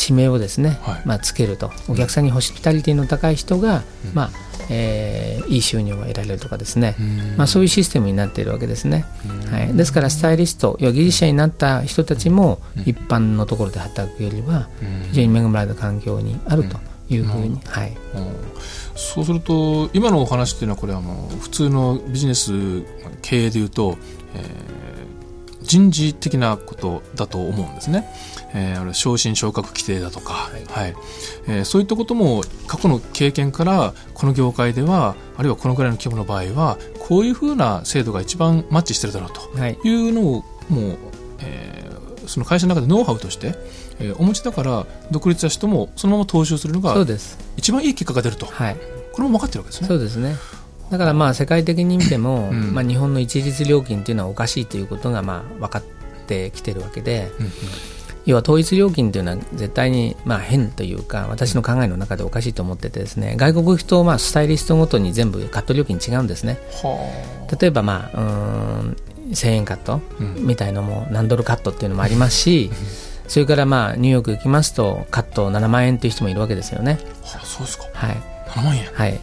[0.00, 1.02] 指名をですね、はい。
[1.06, 1.72] まあ、つけると。
[1.88, 3.82] お客さんにホスピタリティの高い人が、
[4.14, 4.30] まあ
[4.70, 6.94] えーいい収入を得られるとかですね、
[7.36, 9.04] まあ、そういうシステムになっているわけですね、
[9.50, 14.68] はい、ですからスタイリスト要は技術者になった人たちも一般のところで働くよりは
[15.10, 18.34] 非常に恵まれた環境にあるというふうに、はい、うん。
[18.94, 22.52] そうすると今のお話っていうのはこれはもう普通のビジネス
[23.22, 23.96] 経営でいうと、
[24.34, 24.78] えー
[25.68, 28.08] 人事的なことだと思うんですね。
[28.54, 30.94] えーあれ昇進昇格規定だとか、はい。
[31.46, 40.98] えーそういったことも過去の経験からこの業界ではあるいはこのぐらいの規模の場合はこういうふうな制度が一番マッチしてるだろうとはい、いうのをもう、
[41.40, 41.88] えー
[42.28, 43.54] その会社の中でノウハウとして、
[44.00, 48.46] えーお持ちだから独立した人もそのまま踏襲するのがそうです、一番いい結果が出ると。
[48.46, 48.76] はい、
[49.12, 49.88] これも分かってるわけですね。
[49.88, 50.36] そうですね。
[50.90, 52.74] だからまあ世界的に見ても、うん。
[52.74, 55.82] まあ、日本の一律料金というのはおかしいということがまあ分かっ
[56.26, 57.52] てきてるわけで、うんうん
[58.28, 63.36] 要は統一料金というのは絶対にまあ変というか私の考えの中でおかしいと思っててですね。
[63.38, 66.58] 外国行くとまあスタイリストごとに全部カット料金違うんですね。
[66.82, 68.22] は例えばまあうー
[68.90, 68.96] ん
[69.30, 70.46] 1000円カットうん。
[70.46, 72.70] みたいのも何ドルカットっていうのもありますし
[73.28, 76.98] それからまあニューヨーク行きますとカット7万円という人もいるわけですよね。
[77.24, 77.84] あ、はあ、そうですか。
[77.94, 78.16] はい、
[78.48, 78.84] 7万円。
[78.92, 79.18] はい、は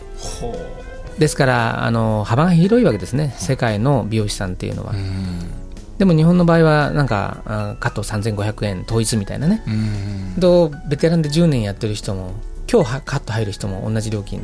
[1.20, 3.36] ですからあの幅が広いわけですね。
[3.38, 4.96] 世界の美容師さんっていうのは、あ。
[4.96, 5.65] うん。
[5.98, 9.64] でも日本の場合はなんかあカット3500円統一みたいなね。
[9.68, 10.42] うん。
[10.42, 12.34] とベテランで10年やってる人も
[12.72, 14.42] 今日はカット入る人も同じ料金。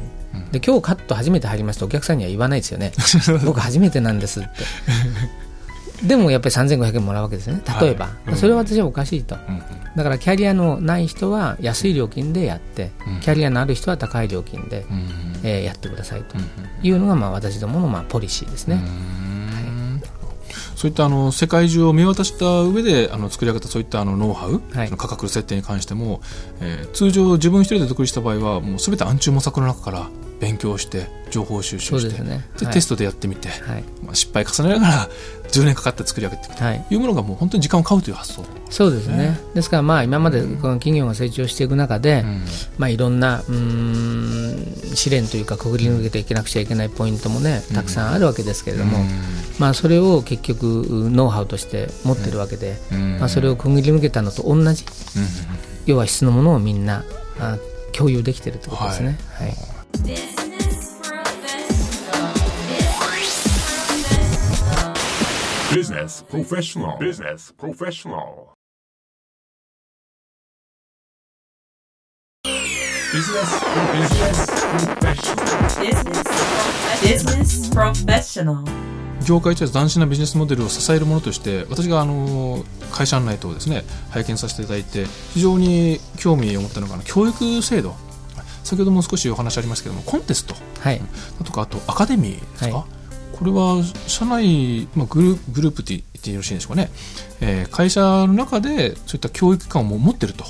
[0.51, 2.93] で今日カット初めて入りますとお客さんには言わないですよね。
[3.45, 4.49] 僕初めてなんですって。
[6.07, 7.61] でもやっぱり3500円もらうわけですね。
[7.79, 8.35] 例えば、はいうん。
[8.35, 9.35] それは私はおかしいと。
[9.47, 9.61] うんうん。
[9.95, 15.07] だからキャリアのない人は安い料金でやって、うんキャリアのある人は高い料金で、うん
[15.43, 16.45] えーやってくださいとうん
[16.81, 19.20] いうのがまあ私どものまあポリシーですね、うん
[20.81, 24.87] そういったあの世界中を見渡した上であの作り上げたそういったあのノウハウ、はい。
[24.87, 26.21] その価格設定に関しても、
[26.59, 30.09] えー通常自分一人で独立した場合はもう全て暗中模索の中から
[30.41, 32.29] 勉強して情報収集してね。
[32.31, 32.41] はい。
[32.65, 33.83] でテストでやってみて、はい。
[34.03, 35.09] まあ、失敗重ねながら
[35.51, 42.45] 10年かかって作り上げていくとはい、いうものがもう本当に時間を買うという発想、そうですね、ですからまあ今までこの企業が成長していく中で、うん。
[42.79, 48.97] まあ、いろんなうーん試練というかくぐり抜けていけなくちゃいけないポイントもねたくさんあるわけですけれども、
[49.59, 50.65] まあ、それを結局
[51.11, 53.19] ノウハウとして持ってるわけで、うん。
[53.19, 54.85] まあ、それをくぐり抜けたのと同じ
[55.15, 55.27] うん。
[55.85, 57.03] 要は質のものをみんな
[57.39, 57.57] あ
[57.93, 59.19] 共有できてるってことですね。
[59.33, 59.80] はい、Business professional.
[65.73, 66.97] Business professional.
[66.99, 68.53] Business professional.
[73.13, 73.59] Business
[75.01, 75.51] Professional.
[77.01, 78.63] Business Professional.
[79.25, 87.95] 業界と斬新なビジネスモデルを支えるものとして私があの会社案内等をですね拝見させていただいて非常に興味を持ったのが教育制度
[88.63, 91.01] 先ほども少しお話ありましたけどもコンテストはい。
[91.39, 92.85] だとかあとアカデミーですか、はい。
[93.37, 96.91] これは社内、まあ、グルグループって言ってよろしいんでしょうかね、
[97.41, 100.45] えー会社の中でそういった教育機関を持ってると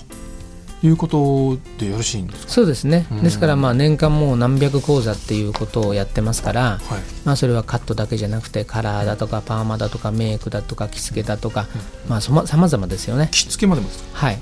[0.84, 2.51] いうことでよろしいんですか？
[2.51, 3.24] そうですね、うん。
[3.24, 6.80] ですからまあ年間もう何百講座っていうことをやってますから、はい。
[7.24, 11.68] まあ、それはカットだけじゃなくてカラーだとかパーマだとかメイクだとか着付けだとか、
[12.09, 13.30] まあ、そま様々ですよね。
[13.32, 14.09] 着付けまでもですか？
[14.26, 14.41] はい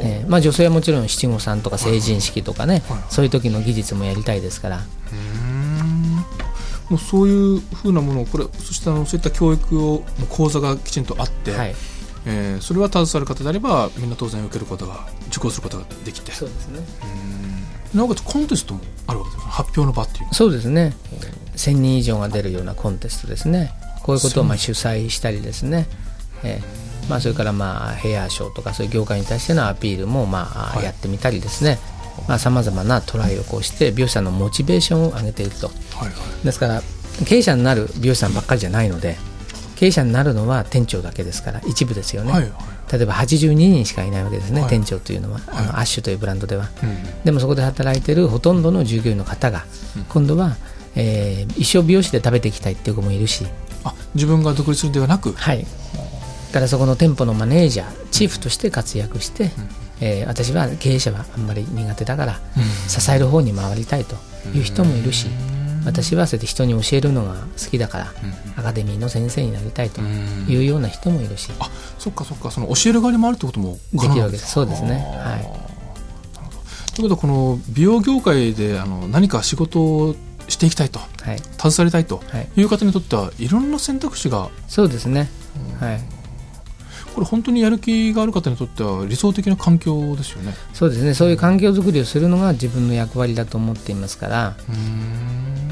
[0.00, 4.80] えーまあ、女性はもちろん七五三とか成人式とかね、そういう時の技術もやりたいですから、
[6.90, 11.74] もうそういうふうなものをこれそしてあのそういった教育を講座がきちんとあって、はい、
[12.26, 16.32] えーそれは携わる方であればみんな当然受けることが受講することができて。
[16.32, 16.80] そうですね。
[17.94, 20.94] なおかつコンテストもあるわけです発表の場っていうそうですね。
[21.56, 23.72] 1000人以上が出るようなコンテストですね。
[24.02, 25.88] こういうことをまあ主催したりですね、
[26.44, 30.82] えーまあ、それからまあヘアショーとかそういう業界に対してのアピールもまはい。
[30.82, 31.78] あやってみたりですね。
[32.38, 35.68] さまざ、まなトライをこうして美容師さんのモチベーションを上げていると。
[35.68, 36.44] はいはい。
[36.44, 36.82] ですから
[37.24, 39.16] 経営者になる美容師さんばっかりじゃないので
[39.76, 42.52] 経営者になるのは店長だけですから一部ですよね、はいはい。
[42.92, 44.70] 例えば82人しかいないわけですね、はい。
[44.70, 49.64] 店長というのは、あのはいアッシュというブランドでは、うんでもそこで働いてるほとんどの従業員の方が、
[50.08, 50.56] 今度は、
[50.94, 53.46] えー一生美容師で食べていきたいっていう子もいるし、
[53.84, 55.68] あ自分が独立するんではなくはい、だ
[56.52, 59.50] からそこの店舗のマネージャーチーフとして活躍して、
[60.00, 62.40] えー私は経営者はあんまり苦手だから、
[62.88, 64.16] 支える方に回りたいと
[64.54, 65.26] いう人もいるし、
[65.84, 68.12] 私はそうやって人に教えるのが好きだから、
[68.56, 72.50] アカデミーの先生になりたいというような人もいるし、あそっかそっか。
[72.50, 74.50] その教える側に回るってこともできるわけです。
[74.50, 74.94] そうですね。
[75.18, 75.66] はい。
[76.94, 80.16] ということはこの美容業界であの何か仕事を
[80.48, 81.38] していきたいとはい。
[81.58, 82.48] 携わりたいとはい。
[82.56, 85.28] いう方にとってはいろんな選択肢がそうですね、
[85.80, 86.00] はい
[87.16, 90.52] これ本当にやる気がある方にとっては理想的な環境ですよね。
[90.74, 91.14] そうですね。
[91.14, 94.54] そういう環境づくりをするのが自分の役割だと思っていますから、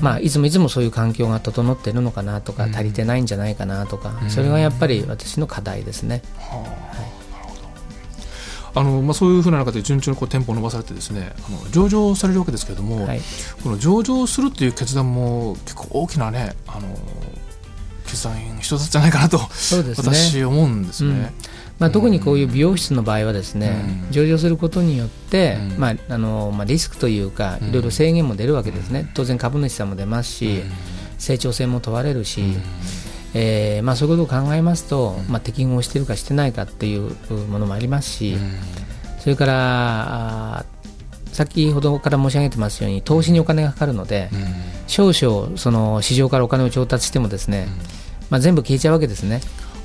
[0.00, 6.22] まあ、いつもいつもそういう環境が整っているのかなとか、足りてないんじゃないかなとか、それがやっぱり私の課題ですね。
[8.74, 8.82] あ。
[8.82, 13.20] のまあ、そういうふうな中で順調にこう店舗を伸ばされてですねあの上場されるわけですけれども、はい。
[13.62, 16.88] この上場するっていう決断も結構大きなねあの
[18.14, 21.32] 決断一つじゃないかなと、そうですね私思うんですね。
[21.78, 30.62] まあ、特にこういう美容室の場合はですね、うん上場することによって、うんまああのまあ、リスクというかいろいろ制限も出るわけですね、当然株主さんも出ますし、
[31.18, 32.42] 成長性も問われるし、
[33.34, 37.16] えーまあ、そういうことを考えますと、まあ、適合してるかしてないかっていう
[37.48, 38.36] ものもありますし、
[39.18, 40.66] それから
[41.32, 44.30] 先ほどから申し上げてますように投資にお金がかかるので、
[44.86, 47.66] 少々その市場からお金を調達してもですね、
[48.34, 49.40] まあ、全部消えちゃうわけですね。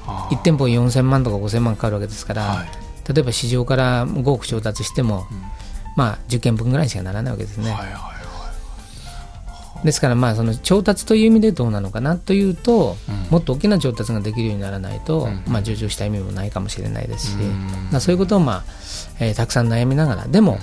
[0.08, 0.36] あー。
[0.36, 2.68] 1店舗4000万とか5000万かかるわけですから、はい。
[3.14, 5.28] 例えば市場から5億調達しても、
[5.96, 8.20] まあ、10件分ぐらいしかならないわけですね、はいはいは
[9.84, 13.32] ですからまあその調達という意味でどうなのかなというと、うん。
[13.32, 15.44] もっと大きな調達ができるようにならないと、うん。
[15.48, 17.68] まあ、上場した意味もないかもしれないですし、うん。
[17.92, 18.64] まあ、そういうことを、まあ
[19.20, 20.60] えーたくさん悩みながらでも、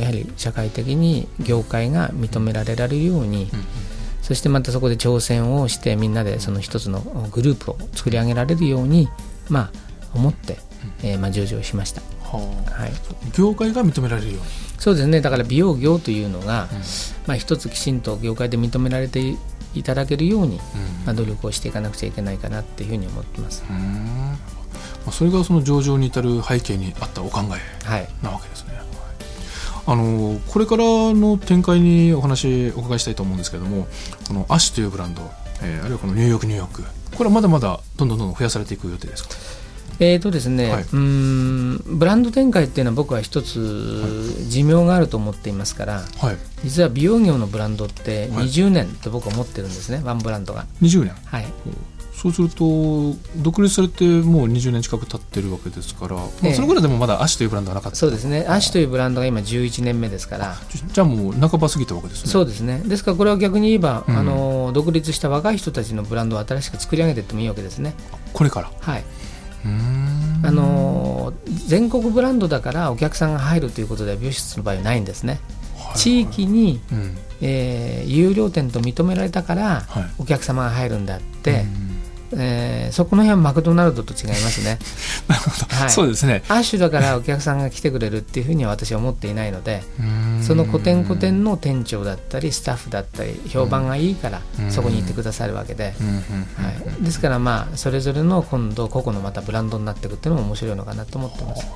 [0.00, 3.50] やはり社会的に業界が認められられるように、
[4.30, 7.00] そしてまたそこで挑戦をしてみんなでその一つの
[7.32, 9.08] グループを作り上げられるように、
[9.48, 9.70] まあ、
[10.14, 10.58] 思って、
[11.02, 14.44] えーまあ、上場しました、ははい、あ業界が認められるように。
[14.78, 15.20] そうですね。
[15.20, 16.78] だから美容業というのが、うん。
[17.26, 19.34] まあ、一つきちんと業界で認められて
[19.74, 20.60] いただけるように、うん。
[21.06, 23.84] まあ、努力をしていかなくちゃいけないかなっていうふうに思ってます、うーん。
[23.84, 24.36] ま
[25.08, 28.08] あそれがその上場に至る背景にあったお考えはい。
[28.22, 28.68] なわけですね。
[28.68, 28.69] はい
[29.92, 33.88] あのこれからの展開にお話お伺いしたいと思うんですけれども
[34.28, 35.22] このアッシュというブランド、
[35.62, 36.84] えーあるいはこのニューヨークニューヨーク
[37.16, 39.30] これはまだまだどんどんどんどん増やされていく予定ですか？
[40.02, 40.82] えーとですねはい。
[40.84, 46.36] うーんブランド展開っていうのは僕は一つ寿命があると思っていますからはい。
[46.64, 48.46] 実は美容業のブランドってはい。
[48.46, 50.66] 20年と僕は思ってるんですね、ワンブランドが。
[50.80, 51.14] 20年。
[51.26, 51.44] はい、
[52.20, 57.96] そうすると独立されてもう20年近く経ってるわけですから、まあええその頃でもまだアッシュというブランドはなかった。
[57.96, 62.30] そうですね、というブランドが今11年目ですから、じじゃあもう半ば過ぎたわけですね。
[62.30, 64.16] そうですね、ですからこれは逆に言えば、うん。
[64.18, 67.94] あの独立した若い人たちのブランドを新しく作り上げていってもいいわけですね。
[68.34, 68.70] これから。
[68.80, 69.04] はい、
[70.44, 71.32] あの
[71.68, 75.40] 全国ブランドだからお客さんが入るということでは美容室の場合はないんですね。
[75.78, 75.98] はい。
[75.98, 77.16] 地域に、うん。
[77.40, 80.04] えー有料店と認められたからはい。
[80.18, 81.89] お客様が入るんであって、うん
[82.36, 84.78] えーそこの辺はマクドナルドと違いますね。
[85.28, 85.90] なるほど、はい。
[85.90, 86.42] そうですね。
[86.48, 89.82] アッシュだからお客さんが来てくれるっていうふうには私は思っていないので、
[90.42, 94.72] その古典古典の店長だったりスタッフだったり評判がいいからうん。
[94.72, 95.90] そこに行ってくださるわけで、は
[97.00, 101.66] い、ですからまあそれぞれの今度個々のまたブランドになっていくっていうのも面白いのかなと思ってます。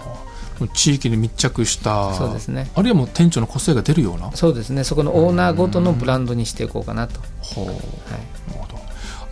[0.74, 2.70] 地域に密着したそうですね。
[2.74, 4.30] あるいはもう店長の個性が出るような。
[4.34, 4.84] そうですね。
[4.84, 7.20] そこのオーナーごとのブランドにしていこうかなと。
[7.20, 7.66] はい。
[7.66, 8.73] なるほど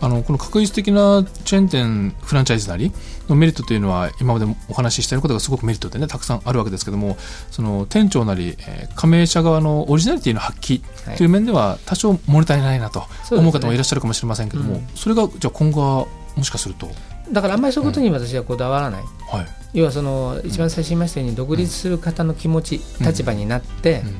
[0.03, 2.91] あのこの確実的なチェーン店フランチャイズなり
[3.29, 7.15] のメリットというのは今までもお話ししていることがすごくメリットでねたくさんあるわけですけども
[7.51, 14.87] その店長なり、えー加盟者側のオリジナリティの発揮はいという面では多少物足りないなと思う方もいらっしゃるかもしれませんけどもうん。
[14.93, 16.89] それがじゃあ今後はもしかすると？
[17.31, 23.07] だからあんまりそういうことに私はこだわらない、はい、要はその一番最初に言いましたように独立する方の気持ち、うん。
[23.07, 24.15] 立場になって、うん。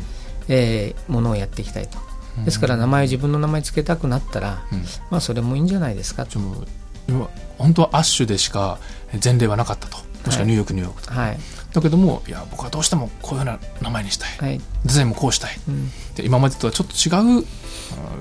[0.48, 1.98] えーものをやっていきたいと。
[2.38, 2.46] うん。
[2.46, 4.84] ですから名前自分の名前つけたくなったら、うん。
[5.10, 6.26] まあそれもいいんじゃないですか。
[6.26, 6.32] と。
[6.32, 6.68] じゃあもう
[7.08, 8.80] 今本当はアッシュでしか
[9.24, 9.98] 前例はなかったと。
[10.26, 11.38] もしくはニューヨークニューヨークと、はい。
[11.74, 14.30] だけどもいや僕はどうしてもこういうような名前にしたい。
[14.38, 14.58] はい。
[14.60, 15.60] デザインもこうしたい。
[15.68, 15.90] うん。
[16.16, 17.46] で今までとはちょっと違ううん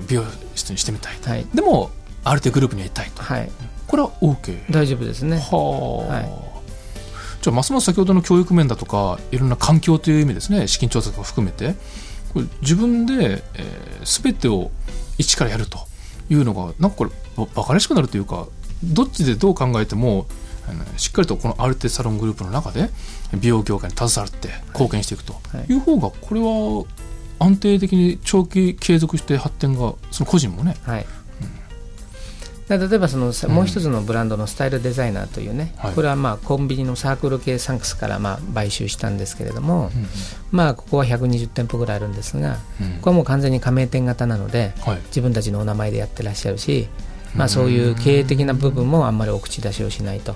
[0.07, 0.23] 美容
[0.55, 1.29] 室にしてみたいと。
[1.29, 1.45] はい。
[1.53, 1.91] でも
[2.23, 3.23] ある程度グループにはいたいと。
[3.23, 3.49] はい、
[3.87, 5.37] これは OK 大丈夫ですね。
[5.37, 6.53] はあ、はい。
[7.41, 10.67] じゃあますます先ほどの教育面だとかいろんな環境という意味ですね。
[10.67, 11.75] 資金調達も含めて
[12.33, 14.71] これ自分で、えー、全てを
[15.17, 15.79] 一からやると
[16.29, 18.47] いうのがなんかこればバカらしくなるというか
[18.83, 20.25] どっちでどう考えても
[20.67, 22.89] あのしっかりとこのアルテサロングループの中で
[23.39, 26.85] 美容業界に携わって貢献していくとはいいう方がこれは
[27.39, 31.05] 安定的に長期継続して発展がその個人もねはい
[32.69, 35.93] 例えばそのさもう一つのブランドのスタイルデザイナーというね、はい。
[35.93, 39.13] これはまあコンビニのサークル系サンクスからまあ買収したん。
[39.17, 39.91] ですけれども、
[40.51, 42.91] まあここは120店舗ぐらいあるんですがうん。
[42.93, 44.97] ここはもう完全に加盟店型なのではい。
[45.07, 46.87] 自分たちのお名前でやってらっしゃるし、
[47.35, 50.35] まあ、そういう経営的な部分もあんまりお口出しをしないと。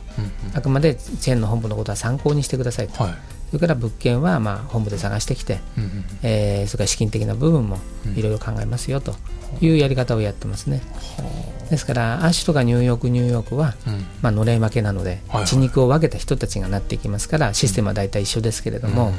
[0.54, 3.14] あくまでチェーンの本部のことは参考にしてくださいと、はい
[3.48, 7.78] それから物件はまあ本部で探してきて、うんうんえーそれから資金的な部分も
[8.16, 9.16] いろいろ考えますよと
[9.62, 10.82] いうやり方をやってますね。
[11.70, 14.06] ですから、アッシュとかニューヨーク、ニューヨークは、うん。
[14.22, 15.48] まあ、のれん分けなので、はいはい。
[15.48, 19.14] 血肉を分けた人たちがなっていきますから、システムは大体一緒ですけれども、うん。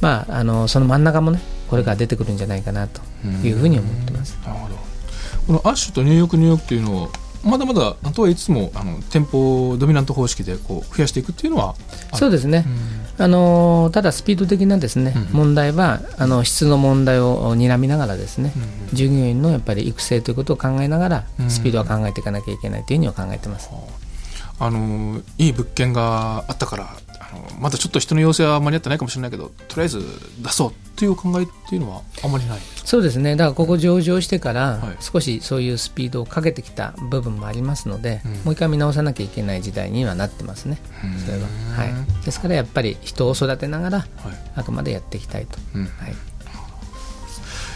[0.00, 3.00] まあ、あのその真ん中もね、これから出てくるんじゃないかなと
[3.42, 4.38] いうふうに思ってます。
[4.44, 4.76] なるほど。
[5.46, 7.10] このアッシュとニューヨークニューヨークというのを
[7.44, 11.76] まだまだとは言いつつもあの店舗ドミナント方式でこう増やしていくっていうのは
[12.14, 12.64] そうですね、
[13.18, 23.70] あのただスピード的なですね、うん問題はあの質の問題を睨みながらですね、うん従業員のやっぱり育成ということを考えながら、うんスピードは考えていかなきゃいけないというふうには考えてます。
[24.58, 26.96] あのいい物件があったから
[27.58, 30.00] まだちょっと人の要請は間に合ってないかもしれないけどとりあえず
[30.42, 38.32] 出そうという考えっていうのはあまりないそうですね、だからここ上場してからはい、少しそういうスピードをかけてきた部分もありますので、うん。
[38.44, 40.78] もう一回見直さなきゃいけない時代にはなってますね、
[41.24, 41.48] それは。
[41.76, 44.08] はい、ですからやっぱり人を育てながら、はい。
[44.54, 45.58] あくまでやっていきたいと。
[45.74, 45.84] うん。
[45.86, 46.14] はい。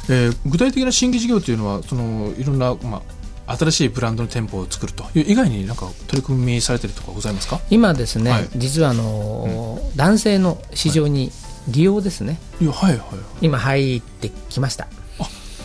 [0.09, 3.03] えー具体的な新規事業というのはそのいろんな、まあ、
[3.57, 7.61] 新しいブランドの店舗を作るという以外になんか取り組みされてるとかございますか？
[7.71, 8.49] 今ですね、はい。
[8.57, 11.31] 実はあのー男性の市場に
[11.69, 12.65] 利用ですね、い。
[12.65, 13.01] やはいはい。
[13.43, 14.87] 今入ってきました。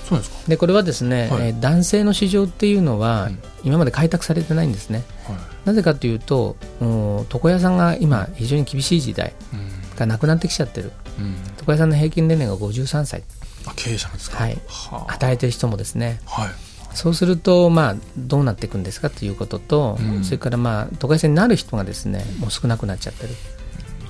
[0.07, 1.47] そうですでこれはですね、はい。
[1.47, 5.03] えー男性の市場っていうのは、うん今まで開拓されてないんですね。
[5.25, 5.41] かはい。
[5.65, 9.97] なぜかというと、うん床屋さんが今非常に厳しい時代うん。
[9.97, 10.91] がなくなってきちゃってる。
[11.19, 11.35] うん。
[11.61, 13.23] 床屋さんの平均年齢が53歳、
[13.65, 14.37] あ経営者なんですか？
[14.37, 14.57] はい。
[14.67, 15.11] はあ。
[15.13, 16.49] 働いてる人もですね、はい
[16.95, 20.23] そうすると、まあ、どうなっていくんですかということと、うん。
[20.23, 23.35] それから、まあ、都会線になる人がですねもう少なくなっちゃってる。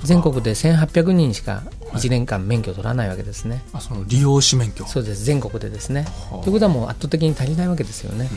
[0.04, 4.84] 全国で1800人しか1年間免許を取らないわけですね、あその利用士免許。
[4.84, 5.24] そうです。
[5.24, 6.02] 全国でですね。
[6.30, 6.44] はあ。
[6.44, 8.30] ということはもう圧倒的に足りないわけですよね、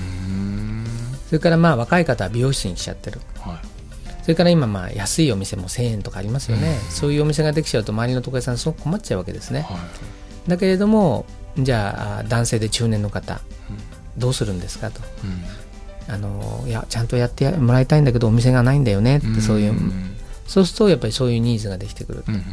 [1.28, 3.20] それからまあ若い方は美容室に来ちゃってる。
[3.40, 3.58] はい。
[4.24, 10.50] それから今まあ安いお店も1000円とかありますよね、そういうお店ができちゃうと周りの都会さんすごく困っちゃうわけですね、はい。
[10.50, 11.26] だけれども
[11.58, 13.42] じゃあ男性で中年の方、
[14.20, 15.02] どうするんですかと。
[15.24, 15.42] うん
[16.12, 20.16] あのいやちゃんとやってもらいたいんだけどお店がないんだよねってそういう、ん。
[20.48, 22.44] そうするとやっぱりそういうニーズができてくる、うんうん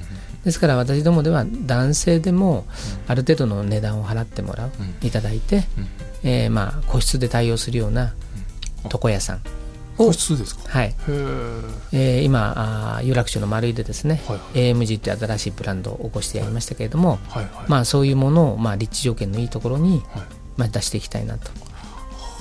[0.44, 2.66] ですから私どもでは男性でも
[3.08, 5.08] ある程度の値段を払ってもらう、うん。
[5.08, 5.86] いただいて、うん。
[6.30, 8.12] えーまあ個室で対応するような
[8.92, 9.40] 床屋さん
[9.96, 10.68] 個室ですか？
[10.68, 10.88] はい。
[10.88, 10.92] へ
[11.92, 12.52] ええー今
[12.96, 14.72] あー有楽町の丸井でですね、はいはい。
[14.74, 17.64] AMG という新しいブランドを起こしてやりましたけれども、はいはい。
[17.68, 20.22] まあ、そういうものを、まあ、立地条件のいいところに、はい
[20.56, 21.50] まあ、出していきたいなと。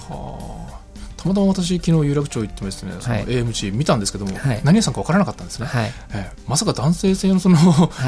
[0.09, 0.80] はあ。
[1.18, 3.26] たまたま私昨日有楽町行ってですねそのはい。
[3.26, 4.61] AMG 見たんですけども、はい。
[4.63, 5.91] 何屋さんか分からなかったんですね、はい。
[6.13, 6.41] ええ。
[6.47, 7.59] まさか男性性のその、い。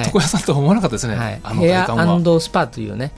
[0.05, 1.39] 床屋さんとは思わなかったですね、はい。
[1.43, 1.85] あのヘア
[2.39, 3.11] スパというね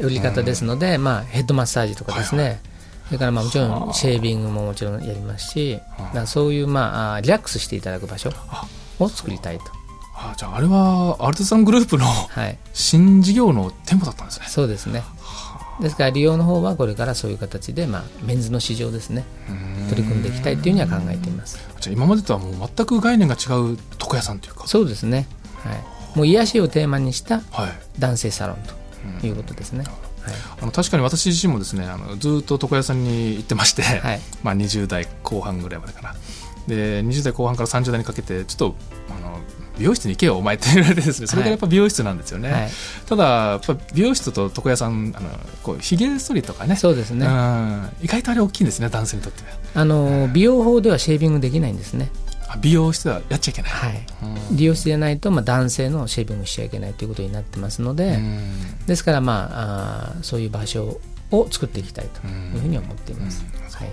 [0.00, 2.58] 売り方ですので、まあ、ヘッドマッサージとかですね、はい
[3.06, 3.90] それからまあもちろはあ。
[3.90, 6.26] んシェービングももちろんやりますし、はあ。
[6.26, 8.66] そういうまあリラックスしていただく場所あ。
[8.98, 9.64] を作りたいと、
[10.16, 14.46] あじゃああれはアルテさんグループのはい、新事業の店舗だったんですね。
[14.48, 15.04] そうですね
[15.80, 19.24] ですから利用の方はこれからそういう形で、まあ、メンズの市場ですね。
[19.88, 21.58] 取り組んでいきたいというふうには考えています。
[21.80, 24.66] じゃあ今までとはもう全く概念が違う床屋さんというか。
[24.66, 25.26] そうですね、
[25.58, 27.72] はい、もう癒しをテーマにしたはい。
[27.98, 28.56] 男性サロン
[29.20, 29.88] ということですね、はい。
[30.62, 34.20] あの確かに私自身もですねあのずっと床屋さんに行ってまして、はい。
[34.42, 36.14] まあ、20代後半ぐらいまでかな。
[36.66, 38.74] で20代後半から30代にかけてちょっと
[39.16, 39.38] あの
[39.78, 42.70] 美容室に行けよお前って言われてですねそれがやっぱ美容室なんですよね、はい、
[43.06, 45.28] ただやっぱ美容室と床屋さんあの
[45.62, 46.76] こうひげ剃りとかね。
[46.76, 47.90] そうですね、うん。
[48.02, 49.42] 意外とあれ大きいんですね男性にとって。
[49.44, 52.10] はあの美容法ではシェービングできないんですね、
[52.48, 54.06] あ美容室はやっちゃいけない、はい、
[54.50, 54.56] うん。
[54.56, 58.86] 利用してないと、まあ、男性のシェービングしちゃいけないということになってますので、うん。
[58.86, 61.00] ですから、まあ、あーそういう場所
[61.30, 63.44] を作っていきたいというふうに思っています。
[63.72, 63.88] はい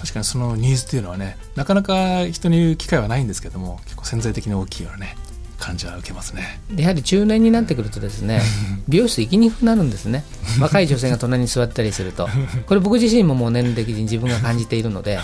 [0.00, 5.16] 確かにそのニーズっていうのはねなかなか人に言う機会はないんですけども結構潜在的に大きいようなね
[5.58, 6.60] 感じは受けますね。
[6.70, 8.40] でやはり中年になってくるとですね
[8.88, 10.24] 美容室行きにくくなるんですね。
[10.60, 12.28] 若い女性が隣に座ったりすると。
[12.66, 15.18] これ僕自身ももう年齢的に自分が感じているので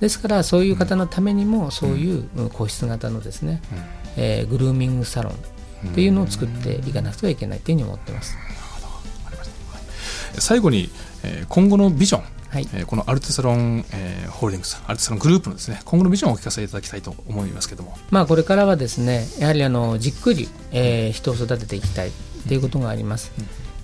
[0.00, 3.62] ですからそういう方のためにもそういううん個室型のですね、
[4.16, 8.34] えーグルーミングサロンというのを作っていかなくてはいけないというふうに思ってます。
[10.38, 10.90] 最後に、
[11.22, 12.22] えー今後のビジョン、
[12.56, 12.68] はい。
[12.72, 17.98] えーこのアルテサロン、えーホールディングスアルテサロングループのですね今後のビジョンをお聞かせいただきたいと思いますけども。
[18.10, 22.12] まあ、これからはですねやはりあのじっくり、えー人を育てていきたい。
[22.48, 23.32] ということがあります。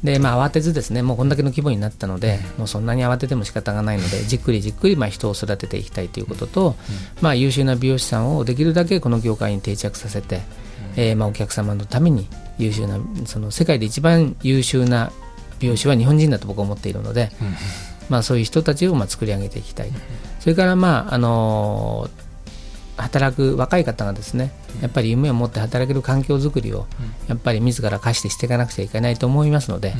[0.04, 6.76] でまあ、慌てずですねもうこんだけの規模になったので、もうそんなに慌てても仕方がないのでじっくりじっくりまあ人を育てていきたいということと、
[7.20, 10.40] まあ、優秀な美容師さんをできるだけこの業界に定着させて、
[10.96, 12.26] えーまあ、お客様のために
[12.58, 15.12] 優秀なその世界で一番優秀な
[15.60, 17.30] 美容師は日本人だと僕は思っているので、
[18.12, 19.90] まあ、そういう人たちをまあ作り上げていきたい、
[20.38, 22.22] それから、まああのー
[22.94, 24.52] 働く若い方がですね
[24.82, 26.86] やっぱり夢を持って働ける環境づくりを
[27.26, 29.94] やっぱり自ら課してしていかなくちゃいけないと思いますので、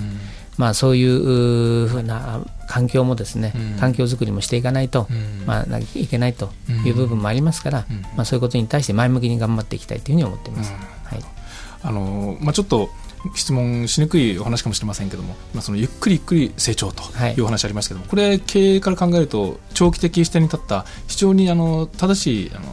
[0.59, 3.81] まあ、そういうふうな環境もですね、うん。
[3.81, 5.47] 環境づくりもしていかないと、うん。
[5.47, 6.51] まあ、なきゃいけないと
[6.85, 8.03] いう部分もありますから、うん。
[8.17, 10.73] まあ、そういうことに対して前向きに頑張っていきたいというふうに思っています。
[10.73, 10.79] うん。
[10.79, 11.25] はい。
[11.85, 12.91] あのまあ、ちょっと
[13.35, 17.35] 質問しにくいお話かもしれませんけども、まあ、そのゆっくりゆっくり成長とはい。
[17.35, 22.65] いうお話ありますけども、これ経営から考えると長期的視点に立った非常にあの正しいあの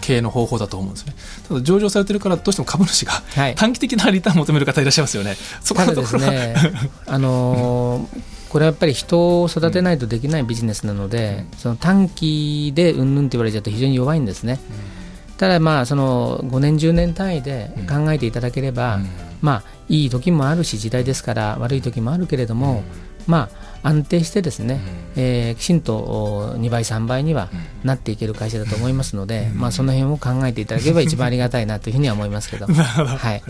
[0.00, 1.14] 経営の方法だと思うんですね。
[1.48, 3.54] ただ上場されてるからどうしても株主がはい。
[3.54, 6.72] 短期的なリターンを求める方いらっしゃいますよね、そこただのところは、ですね、
[7.06, 8.22] あのー
[8.52, 14.60] これはやっぱり人を育てないとできないビジネスなので、その短期でうんぬんって言われちゃうと非常に弱いんですね。
[15.38, 19.08] ただまあその5年10年単位で考えていただければ、うん
[19.42, 22.82] まあいい時もあるし時代ですから悪い時もあるけれども、
[23.26, 23.50] ま
[23.82, 24.80] あ安定してですね、
[25.16, 27.50] えーきちんとお2倍3倍には
[27.82, 32.66] なっていける会社だと思いますので、まあその辺を考えていただければ一番ありがたいなというふうには思いますけど。
[32.70, 33.42] はい。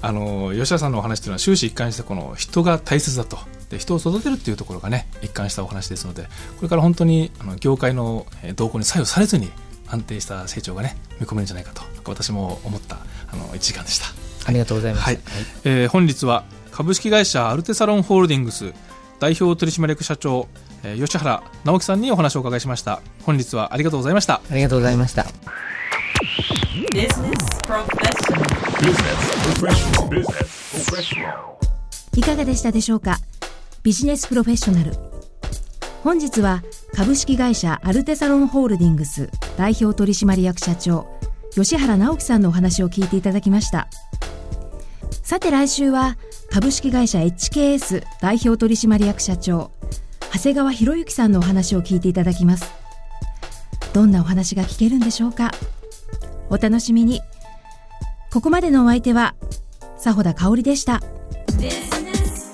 [0.00, 3.38] あの吉田さんのお話というのは終始一貫してこの人が大切だと
[3.70, 6.22] で人を育てるっていうところがね一貫したお話ですので
[6.56, 9.50] これから本当にあの業界のえー動向に左右されずに
[9.88, 12.98] 安定した成長がね見込めるんじゃないかと私も思った
[13.32, 14.25] あの1時間でした。
[14.46, 15.04] ありがとうございます。
[15.04, 15.18] はい。
[15.64, 18.72] えー本日は株式会社アルテサロンホールディングス
[19.18, 20.48] 代表取締役社長、
[20.82, 23.00] えー吉原直樹さんにお話をお伺いしました。
[23.24, 24.40] 本日はありがとうございました。
[24.50, 25.26] ありがとうございました。
[32.14, 33.18] いかがでしたでしょうか？
[33.82, 34.92] ビジネスプロフェッショナル。
[36.02, 36.62] 本日は
[36.94, 41.06] 株式会社アルテサロンホールディングス代表取締役社長
[41.52, 43.88] 吉原直樹さんのお話を聞いていただきました
[45.26, 46.16] さて来週は
[46.52, 49.72] 株式会社 HKS 代表取締役社長
[50.32, 52.72] 長谷川博之さんのお話を聞いていただきます
[53.92, 55.50] どんなお話が聞けるんでしょうか
[56.48, 57.22] お楽しみに
[58.32, 59.34] ここまでのお相手は
[59.96, 61.00] 佐穂田香織でした
[61.58, 62.46] Business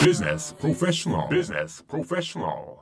[0.00, 0.02] professional.
[0.04, 1.28] Business professional.
[1.28, 2.81] Business professional.